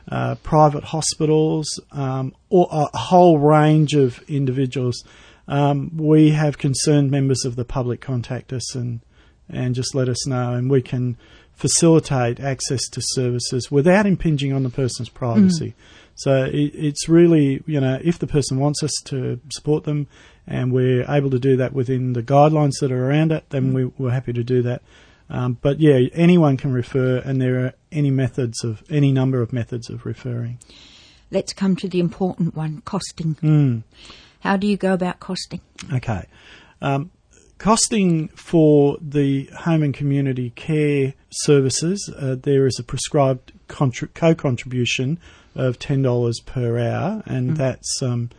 Uh, 0.09 0.37
private 0.37 0.85
hospitals, 0.85 1.81
um, 1.91 2.33
or 2.49 2.69
a 2.71 2.97
whole 2.97 3.39
range 3.39 3.95
of 3.95 4.23
individuals. 4.29 5.03
Um, 5.49 5.97
we 5.97 6.31
have 6.31 6.59
concerned 6.59 7.11
members 7.11 7.45
of 7.45 7.57
the 7.57 7.65
public 7.65 8.01
contact 8.01 8.53
us 8.53 8.75
and 8.75 9.01
and 9.49 9.75
just 9.75 9.95
let 9.95 10.09
us 10.09 10.27
know, 10.27 10.55
and 10.55 10.71
we 10.71 10.83
can 10.83 11.17
facilitate 11.55 12.39
access 12.39 12.87
to 12.91 13.01
services 13.01 13.71
without 13.71 14.05
impinging 14.07 14.53
on 14.53 14.63
the 14.63 14.69
person's 14.71 15.09
privacy. 15.09 15.75
So 16.17 16.45
it, 16.45 16.75
it's 16.75 17.09
really, 17.09 17.63
you 17.67 17.81
know, 17.81 18.01
if 18.03 18.19
the 18.19 18.27
person 18.27 18.59
wants 18.59 18.83
us 18.83 18.93
to 19.05 19.41
support 19.51 19.85
them, 19.85 20.09
and 20.47 20.73
we're 20.73 21.05
able 21.11 21.31
to 21.31 21.39
do 21.39 21.57
that 21.57 21.73
within 21.73 22.13
the 22.13 22.23
guidelines 22.23 22.75
that 22.81 22.93
are 22.93 23.09
around 23.09 23.33
it, 23.33 23.49
then 23.51 23.73
we, 23.73 23.85
we're 23.99 24.11
happy 24.11 24.33
to 24.33 24.45
do 24.45 24.63
that. 24.63 24.83
Um, 25.29 25.59
but 25.61 25.81
yeah, 25.81 26.09
anyone 26.13 26.57
can 26.57 26.73
refer, 26.73 27.19
and 27.19 27.41
there 27.41 27.65
are 27.65 27.75
any 27.91 28.11
methods 28.11 28.63
of 28.63 28.83
any 28.89 29.13
number 29.13 29.43
of 29.43 29.53
methods 29.53 29.91
of 29.91 30.07
referring. 30.07 30.59
Let's 31.31 31.53
come 31.53 31.75
to 31.77 31.89
the 31.89 31.99
important 31.99 32.55
one 32.55 32.83
costing. 32.83 33.35
Mm. 33.43 33.83
How 34.41 34.57
do 34.57 34.69
you 34.69 34.77
go 34.77 34.93
about 34.93 35.19
costing? 35.19 35.61
Okay. 35.93 36.27
Um, 36.81 37.11
costing 37.59 38.29
for 38.29 38.99
the 39.01 39.51
home 39.59 39.83
and 39.83 39.93
community 39.93 40.51
care 40.51 41.15
services, 41.31 42.09
uh, 42.17 42.37
there 42.41 42.67
is 42.67 42.79
a 42.79 42.85
prescribed 42.85 43.53
contri- 43.69 44.15
co-contribution 44.15 45.19
of 45.57 45.79
$10 45.79 46.47
per 46.47 46.79
hour, 46.79 47.23
and 47.27 47.57
that's 47.57 48.03
um, 48.03 48.31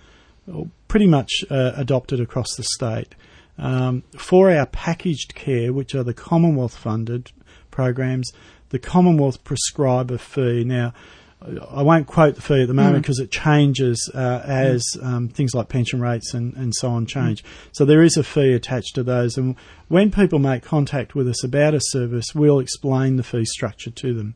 pretty 0.88 1.08
much 1.08 1.44
uh, 1.50 1.72
adopted 1.76 2.20
across 2.20 2.48
the 2.56 2.64
state. 2.64 3.16
Um, 3.58 4.04
for 4.16 4.52
our 4.52 4.68
packaged 4.68 5.34
care, 5.36 5.74
which 5.74 5.96
are 5.96 6.04
the 6.04 6.14
Commonwealth 6.14 6.76
funded 6.76 7.32
programs, 7.72 8.32
the 8.70 8.80
Commonwealth 8.80 9.44
prescribe 9.44 10.12
a 10.12 10.18
fee. 10.18 10.64
Now, 10.64 10.94
I 11.70 11.84
won't 11.84 12.08
quote 12.08 12.36
the 12.36 12.42
fee 12.42 12.64
at 12.64 12.68
the 12.68 12.74
moment 12.74 13.04
because 13.04 13.20
it 13.20 13.30
changes 13.30 14.12
uh, 14.14 14.42
as 14.44 14.84
um, 15.02 15.30
things 15.30 15.54
like 15.54 15.70
pension 15.70 16.02
rates 16.02 16.34
and, 16.34 16.54
and 16.56 16.74
so 16.74 16.90
on 16.90 17.06
change. 17.06 17.44
So 17.72 17.86
there 17.86 18.02
is 18.02 18.18
a 18.18 18.24
fee 18.24 18.54
attached 18.54 18.96
to 18.96 19.04
those. 19.04 19.38
And 19.38 19.56
when 19.88 20.12
people 20.12 20.40
make 20.40 20.64
contact 20.64 21.14
with 21.14 21.28
us 21.28 21.44
about 21.44 21.76
a 21.76 21.80
service, 21.82 22.34
we'll 22.34 22.60
explain 22.60 23.18
the 23.18 23.24
fee 23.24 23.46
structure 23.46 23.92
to 23.92 24.14
them. 24.14 24.36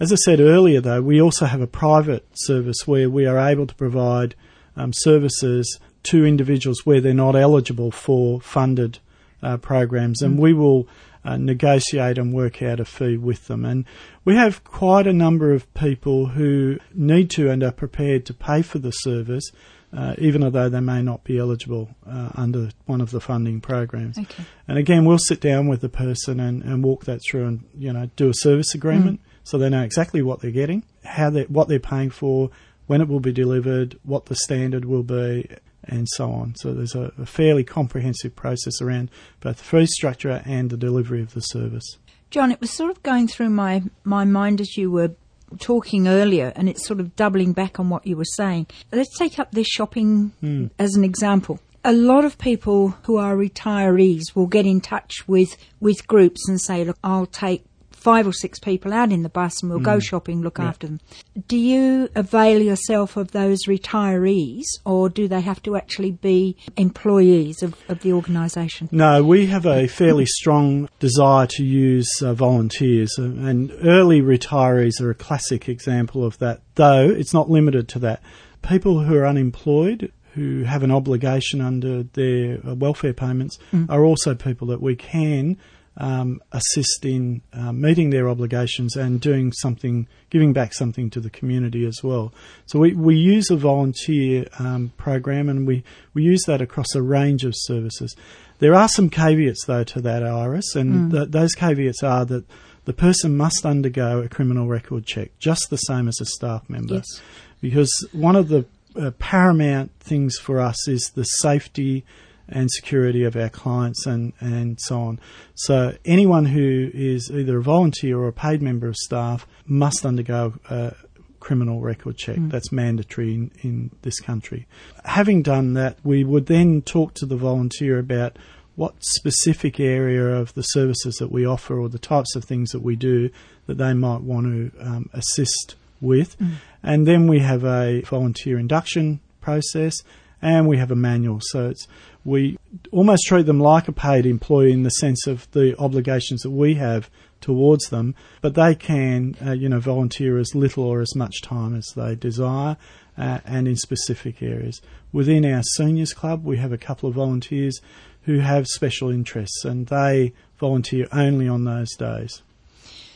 As 0.00 0.12
I 0.12 0.16
said 0.16 0.40
earlier, 0.40 0.80
though, 0.80 1.02
we 1.02 1.20
also 1.20 1.46
have 1.46 1.60
a 1.60 1.66
private 1.66 2.24
service 2.34 2.86
where 2.86 3.10
we 3.10 3.26
are 3.26 3.38
able 3.38 3.66
to 3.66 3.74
provide 3.74 4.36
um, 4.76 4.92
services 4.92 5.80
to 6.04 6.24
individuals 6.24 6.86
where 6.86 7.00
they're 7.00 7.12
not 7.12 7.34
eligible 7.34 7.90
for 7.90 8.40
funded 8.40 9.00
uh, 9.42 9.56
programs, 9.56 10.22
and 10.22 10.38
we 10.38 10.52
will 10.52 10.88
uh, 11.24 11.36
negotiate 11.36 12.16
and 12.16 12.32
work 12.32 12.62
out 12.62 12.78
a 12.78 12.84
fee 12.84 13.16
with 13.16 13.48
them. 13.48 13.64
And 13.64 13.84
we 14.24 14.36
have 14.36 14.62
quite 14.62 15.08
a 15.08 15.12
number 15.12 15.52
of 15.52 15.72
people 15.74 16.26
who 16.26 16.78
need 16.94 17.28
to 17.30 17.50
and 17.50 17.62
are 17.64 17.72
prepared 17.72 18.24
to 18.26 18.34
pay 18.34 18.62
for 18.62 18.78
the 18.78 18.92
service, 18.92 19.50
uh, 19.92 20.14
even 20.18 20.44
although 20.44 20.68
they 20.68 20.80
may 20.80 21.02
not 21.02 21.24
be 21.24 21.38
eligible 21.38 21.88
uh, 22.08 22.30
under 22.36 22.70
one 22.86 23.00
of 23.00 23.10
the 23.10 23.20
funding 23.20 23.60
programs. 23.60 24.16
Okay. 24.16 24.44
And 24.68 24.78
again, 24.78 25.04
we'll 25.04 25.18
sit 25.18 25.40
down 25.40 25.66
with 25.66 25.80
the 25.80 25.88
person 25.88 26.38
and, 26.38 26.62
and 26.62 26.84
walk 26.84 27.04
that 27.06 27.20
through 27.28 27.46
and 27.46 27.64
you 27.76 27.92
know 27.92 28.08
do 28.14 28.28
a 28.28 28.34
service 28.34 28.74
agreement 28.74 29.20
so 29.48 29.56
they 29.56 29.70
know 29.70 29.82
exactly 29.82 30.20
what 30.20 30.40
they're 30.40 30.50
getting, 30.50 30.82
how 31.04 31.30
they 31.30 31.44
what 31.44 31.68
they're 31.68 31.80
paying 31.80 32.10
for, 32.10 32.50
when 32.86 33.00
it 33.00 33.08
will 33.08 33.18
be 33.18 33.32
delivered, 33.32 33.98
what 34.02 34.26
the 34.26 34.34
standard 34.34 34.84
will 34.84 35.02
be, 35.02 35.48
and 35.84 36.06
so 36.10 36.30
on. 36.30 36.54
So 36.56 36.74
there's 36.74 36.94
a, 36.94 37.12
a 37.18 37.24
fairly 37.24 37.64
comprehensive 37.64 38.36
process 38.36 38.82
around 38.82 39.10
both 39.40 39.56
the 39.56 39.64
fee 39.64 39.86
structure 39.86 40.42
and 40.44 40.68
the 40.68 40.76
delivery 40.76 41.22
of 41.22 41.32
the 41.32 41.40
service. 41.40 41.96
John, 42.28 42.52
it 42.52 42.60
was 42.60 42.70
sort 42.70 42.90
of 42.90 43.02
going 43.02 43.26
through 43.26 43.48
my, 43.48 43.84
my 44.04 44.26
mind 44.26 44.60
as 44.60 44.76
you 44.76 44.90
were 44.90 45.12
talking 45.60 46.06
earlier, 46.06 46.52
and 46.54 46.68
it's 46.68 46.86
sort 46.86 47.00
of 47.00 47.16
doubling 47.16 47.54
back 47.54 47.80
on 47.80 47.88
what 47.88 48.06
you 48.06 48.18
were 48.18 48.26
saying. 48.26 48.66
Let's 48.92 49.16
take 49.16 49.38
up 49.38 49.52
this 49.52 49.66
shopping 49.66 50.32
hmm. 50.40 50.66
as 50.78 50.94
an 50.94 51.04
example. 51.04 51.58
A 51.84 51.92
lot 51.94 52.26
of 52.26 52.36
people 52.36 52.88
who 53.04 53.16
are 53.16 53.34
retirees 53.34 54.34
will 54.34 54.46
get 54.46 54.66
in 54.66 54.82
touch 54.82 55.26
with, 55.26 55.56
with 55.80 56.06
groups 56.06 56.46
and 56.50 56.60
say, 56.60 56.84
look, 56.84 56.98
I'll 57.02 57.24
take 57.24 57.64
five 57.98 58.26
or 58.26 58.32
six 58.32 58.58
people 58.58 58.92
out 58.92 59.10
in 59.10 59.22
the 59.22 59.28
bus 59.28 59.60
and 59.60 59.70
we'll 59.70 59.80
go 59.80 59.98
shopping, 59.98 60.40
look 60.40 60.58
after 60.58 60.86
them. 60.86 61.00
Do 61.46 61.56
you 61.56 62.08
avail 62.14 62.62
yourself 62.62 63.16
of 63.16 63.32
those 63.32 63.66
retirees 63.66 64.64
or 64.84 65.08
do 65.08 65.26
they 65.26 65.40
have 65.40 65.62
to 65.64 65.76
actually 65.76 66.12
be 66.12 66.56
employees 66.76 67.62
of, 67.62 67.74
of 67.88 68.00
the 68.00 68.12
organisation? 68.12 68.88
No, 68.92 69.22
we 69.22 69.46
have 69.46 69.66
a 69.66 69.88
fairly 69.88 70.26
strong 70.26 70.88
desire 71.00 71.46
to 71.48 71.64
use 71.64 72.08
uh, 72.22 72.34
volunteers, 72.34 73.16
uh, 73.18 73.24
and 73.24 73.72
early 73.82 74.20
retirees 74.20 75.00
are 75.00 75.10
a 75.10 75.14
classic 75.14 75.68
example 75.68 76.24
of 76.24 76.38
that, 76.38 76.62
though 76.76 77.10
it's 77.10 77.34
not 77.34 77.50
limited 77.50 77.88
to 77.88 77.98
that. 77.98 78.22
People 78.62 79.00
who 79.00 79.16
are 79.16 79.26
unemployed, 79.26 80.12
who 80.34 80.62
have 80.64 80.82
an 80.82 80.92
obligation 80.92 81.60
under 81.60 82.04
their 82.04 82.60
uh, 82.66 82.74
welfare 82.74 83.12
payments, 83.12 83.58
are 83.88 84.04
also 84.04 84.34
people 84.34 84.68
that 84.68 84.80
we 84.80 84.94
can 84.94 85.56
um, 85.98 86.40
assist 86.52 87.04
in 87.04 87.42
uh, 87.52 87.72
meeting 87.72 88.10
their 88.10 88.28
obligations 88.28 88.96
and 88.96 89.20
doing 89.20 89.52
something, 89.52 90.06
giving 90.30 90.52
back 90.52 90.72
something 90.72 91.10
to 91.10 91.20
the 91.20 91.28
community 91.28 91.84
as 91.84 92.02
well. 92.02 92.32
So 92.66 92.78
we, 92.78 92.94
we 92.94 93.16
use 93.16 93.50
a 93.50 93.56
volunteer 93.56 94.46
um, 94.58 94.92
program 94.96 95.48
and 95.48 95.66
we, 95.66 95.82
we 96.14 96.22
use 96.22 96.44
that 96.46 96.62
across 96.62 96.94
a 96.94 97.02
range 97.02 97.44
of 97.44 97.54
services. 97.56 98.14
There 98.60 98.74
are 98.74 98.88
some 98.88 99.10
caveats 99.10 99.64
though 99.66 99.84
to 99.84 100.00
that, 100.02 100.22
Iris, 100.22 100.76
and 100.76 101.10
mm. 101.10 101.16
th- 101.16 101.30
those 101.30 101.54
caveats 101.54 102.02
are 102.02 102.24
that 102.26 102.44
the 102.84 102.92
person 102.92 103.36
must 103.36 103.66
undergo 103.66 104.20
a 104.20 104.28
criminal 104.28 104.68
record 104.68 105.04
check, 105.04 105.30
just 105.38 105.66
the 105.68 105.76
same 105.76 106.08
as 106.08 106.20
a 106.20 106.26
staff 106.26 106.68
member. 106.70 106.94
Yes. 106.94 107.20
Because 107.60 108.08
one 108.12 108.36
of 108.36 108.48
the 108.48 108.66
uh, 108.96 109.10
paramount 109.18 109.90
things 110.00 110.38
for 110.38 110.60
us 110.60 110.88
is 110.88 111.10
the 111.14 111.24
safety 111.24 112.04
and 112.48 112.70
security 112.70 113.24
of 113.24 113.36
our 113.36 113.48
clients 113.48 114.06
and, 114.06 114.32
and 114.40 114.80
so 114.80 115.00
on. 115.00 115.20
So 115.54 115.96
anyone 116.04 116.46
who 116.46 116.90
is 116.94 117.30
either 117.30 117.58
a 117.58 117.62
volunteer 117.62 118.18
or 118.18 118.28
a 118.28 118.32
paid 118.32 118.62
member 118.62 118.88
of 118.88 118.96
staff 118.96 119.46
must 119.66 120.06
undergo 120.06 120.54
a 120.70 120.94
criminal 121.40 121.80
record 121.80 122.16
check. 122.16 122.36
Mm. 122.36 122.50
That's 122.50 122.72
mandatory 122.72 123.34
in, 123.34 123.50
in 123.62 123.90
this 124.02 124.20
country. 124.20 124.66
Having 125.04 125.42
done 125.42 125.74
that, 125.74 125.98
we 126.02 126.24
would 126.24 126.46
then 126.46 126.82
talk 126.82 127.14
to 127.14 127.26
the 127.26 127.36
volunteer 127.36 127.98
about 127.98 128.36
what 128.76 128.94
specific 129.00 129.80
area 129.80 130.24
of 130.24 130.54
the 130.54 130.62
services 130.62 131.16
that 131.16 131.32
we 131.32 131.44
offer 131.44 131.78
or 131.78 131.88
the 131.88 131.98
types 131.98 132.36
of 132.36 132.44
things 132.44 132.70
that 132.70 132.80
we 132.80 132.94
do 132.94 133.28
that 133.66 133.76
they 133.76 133.92
might 133.92 134.20
want 134.20 134.46
to 134.46 134.80
um, 134.80 135.10
assist 135.12 135.74
with. 136.00 136.38
Mm. 136.38 136.52
And 136.82 137.06
then 137.06 137.26
we 137.26 137.40
have 137.40 137.64
a 137.64 138.02
volunteer 138.02 138.58
induction 138.58 139.20
process 139.40 139.96
and 140.40 140.68
we 140.68 140.76
have 140.78 140.90
a 140.90 140.96
manual. 140.96 141.40
So 141.42 141.70
it's 141.70 141.88
we 142.28 142.58
almost 142.92 143.24
treat 143.26 143.46
them 143.46 143.60
like 143.60 143.88
a 143.88 143.92
paid 143.92 144.26
employee 144.26 144.72
in 144.72 144.82
the 144.82 144.90
sense 144.90 145.26
of 145.26 145.50
the 145.52 145.76
obligations 145.78 146.42
that 146.42 146.50
we 146.50 146.74
have 146.74 147.10
towards 147.40 147.88
them, 147.88 148.14
but 148.40 148.54
they 148.54 148.74
can, 148.74 149.34
uh, 149.44 149.52
you 149.52 149.68
know, 149.68 149.80
volunteer 149.80 150.38
as 150.38 150.54
little 150.54 150.84
or 150.84 151.00
as 151.00 151.14
much 151.14 151.40
time 151.40 151.74
as 151.74 151.92
they 151.96 152.14
desire, 152.14 152.76
uh, 153.16 153.38
and 153.44 153.66
in 153.66 153.76
specific 153.76 154.42
areas. 154.42 154.80
Within 155.12 155.44
our 155.44 155.62
seniors 155.62 156.12
club, 156.12 156.44
we 156.44 156.58
have 156.58 156.72
a 156.72 156.78
couple 156.78 157.08
of 157.08 157.14
volunteers 157.14 157.80
who 158.22 158.40
have 158.40 158.66
special 158.66 159.10
interests, 159.10 159.64
and 159.64 159.86
they 159.86 160.32
volunteer 160.58 161.06
only 161.12 161.48
on 161.48 161.64
those 161.64 161.94
days. 161.96 162.42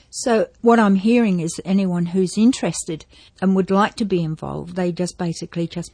So 0.09 0.49
what 0.61 0.79
I'm 0.79 0.97
hearing 0.97 1.41
is 1.41 1.53
that 1.53 1.67
anyone 1.67 2.07
who's 2.07 2.37
interested 2.37 3.07
and 3.41 3.57
would 3.57 3.71
like 3.71 3.95
to 3.97 4.05
be 4.05 4.23
involved, 4.23 4.77
they 4.77 4.93
just 4.93 5.17
basically 5.19 5.67
just 5.67 5.91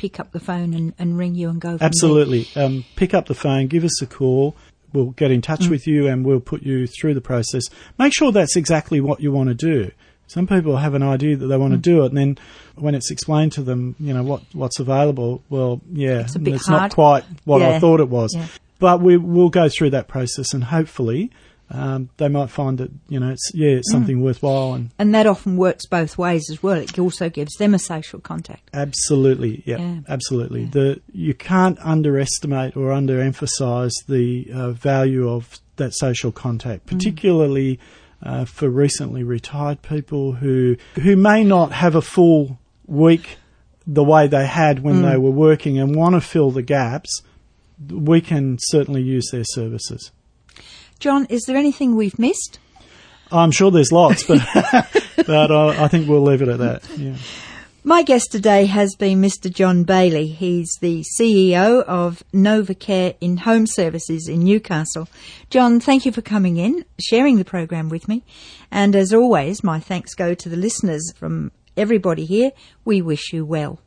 pick 0.00 0.18
up 0.18 0.32
the 0.32 0.40
phone 0.40 0.72
and, 0.72 0.94
and 0.98 1.18
ring 1.18 1.34
you 1.34 1.50
and 1.50 1.60
go. 1.60 1.76
Absolutely, 1.78 2.48
um, 2.56 2.86
pick 2.96 3.12
up 3.12 3.26
the 3.26 3.34
phone, 3.34 3.66
give 3.66 3.84
us 3.84 4.00
a 4.00 4.06
call. 4.06 4.56
We'll 4.94 5.10
get 5.10 5.30
in 5.30 5.42
touch 5.42 5.60
mm. 5.60 5.68
with 5.68 5.86
you 5.86 6.08
and 6.08 6.24
we'll 6.24 6.40
put 6.40 6.62
you 6.62 6.86
through 6.86 7.12
the 7.12 7.20
process. 7.20 7.64
Make 7.98 8.14
sure 8.14 8.32
that's 8.32 8.56
exactly 8.56 9.00
what 9.02 9.20
you 9.20 9.30
want 9.30 9.50
to 9.50 9.54
do. 9.54 9.90
Some 10.26 10.46
people 10.46 10.78
have 10.78 10.94
an 10.94 11.02
idea 11.02 11.36
that 11.36 11.46
they 11.46 11.56
want 11.58 11.74
mm. 11.74 11.76
to 11.76 11.82
do 11.82 12.04
it, 12.04 12.06
and 12.06 12.16
then 12.16 12.38
when 12.76 12.94
it's 12.94 13.10
explained 13.10 13.52
to 13.52 13.62
them, 13.62 13.94
you 14.00 14.14
know 14.14 14.22
what 14.22 14.42
what's 14.54 14.80
available. 14.80 15.42
Well, 15.50 15.82
yeah, 15.92 16.20
it's, 16.20 16.34
it's 16.34 16.68
not 16.68 16.94
quite 16.94 17.24
what 17.44 17.60
yeah. 17.60 17.68
I 17.68 17.78
thought 17.78 18.00
it 18.00 18.08
was. 18.08 18.34
Yeah. 18.34 18.46
But 18.78 19.02
we 19.02 19.18
will 19.18 19.50
go 19.50 19.68
through 19.68 19.90
that 19.90 20.08
process, 20.08 20.54
and 20.54 20.64
hopefully 20.64 21.30
um, 21.70 22.10
they 22.16 22.28
might 22.28 22.50
find 22.50 22.78
that 22.78 22.90
you 23.08 23.20
know 23.20 23.30
it's 23.30 23.50
yeah 23.54 23.70
it's 23.70 23.90
mm. 23.90 23.92
something 23.92 24.18
mm. 24.18 24.22
worthwhile 24.22 24.74
and 24.74 24.90
and 24.98 25.14
that 25.14 25.26
often 25.26 25.56
works 25.56 25.86
both 25.86 26.18
ways 26.18 26.50
as 26.50 26.62
well. 26.62 26.76
It 26.76 26.98
also 26.98 27.28
gives 27.28 27.54
them 27.56 27.74
a 27.74 27.78
social 27.78 28.20
contact. 28.20 28.68
Absolutely, 28.74 29.62
yeah, 29.64 29.78
yeah. 29.78 30.00
absolutely. 30.08 30.62
Yeah. 30.62 30.70
The 30.72 31.00
you 31.12 31.34
can't 31.34 31.78
underestimate 31.80 32.76
or 32.76 32.88
underemphasize 32.88 33.92
the 34.08 34.50
uh, 34.52 34.70
value 34.72 35.28
of 35.28 35.60
that 35.76 35.94
social 35.94 36.32
contact, 36.32 36.86
mm. 36.86 36.90
particularly. 36.90 37.76
Mm. 37.76 37.80
Uh, 38.22 38.44
for 38.44 38.68
recently 38.68 39.22
retired 39.22 39.80
people 39.80 40.32
who 40.32 40.76
who 40.96 41.16
may 41.16 41.42
not 41.42 41.72
have 41.72 41.94
a 41.94 42.02
full 42.02 42.58
week 42.86 43.38
the 43.86 44.04
way 44.04 44.26
they 44.26 44.44
had 44.44 44.80
when 44.80 44.96
mm. 44.96 45.10
they 45.10 45.16
were 45.16 45.30
working 45.30 45.78
and 45.78 45.96
want 45.96 46.14
to 46.14 46.20
fill 46.20 46.50
the 46.50 46.60
gaps, 46.60 47.22
we 47.88 48.20
can 48.20 48.58
certainly 48.60 49.00
use 49.00 49.30
their 49.32 49.44
services. 49.44 50.10
John, 51.00 51.26
is 51.30 51.42
there 51.46 51.56
anything 51.56 51.96
we've 51.96 52.18
missed? 52.18 52.58
I'm 53.32 53.50
sure 53.50 53.70
there's 53.70 53.92
lots, 53.92 54.24
but 54.24 54.40
but 55.26 55.50
uh, 55.50 55.68
I 55.68 55.88
think 55.88 56.08
we'll 56.08 56.22
leave 56.22 56.42
it 56.42 56.48
at 56.48 56.58
that. 56.58 56.82
Yeah. 56.98 57.16
My 57.82 58.02
guest 58.02 58.30
today 58.30 58.66
has 58.66 58.94
been 58.94 59.22
Mr. 59.22 59.50
John 59.50 59.86
Baillie. 59.86 60.34
He's 60.34 60.76
the 60.82 61.02
CEO 61.18 61.82
of 61.84 62.22
Novacare 62.34 63.16
in 63.22 63.38
Home 63.38 63.66
Services 63.66 64.28
in 64.28 64.40
Newcastle. 64.40 65.08
John, 65.48 65.80
thank 65.80 66.04
you 66.04 66.12
for 66.12 66.20
coming 66.20 66.58
in, 66.58 66.84
sharing 67.00 67.38
the 67.38 67.44
program 67.44 67.88
with 67.88 68.06
me. 68.06 68.22
And 68.70 68.94
as 68.94 69.14
always, 69.14 69.64
my 69.64 69.80
thanks 69.80 70.14
go 70.14 70.34
to 70.34 70.48
the 70.50 70.58
listeners 70.58 71.10
from 71.16 71.52
everybody 71.74 72.26
here. 72.26 72.52
We 72.84 73.00
wish 73.00 73.32
you 73.32 73.46
well. 73.46 73.80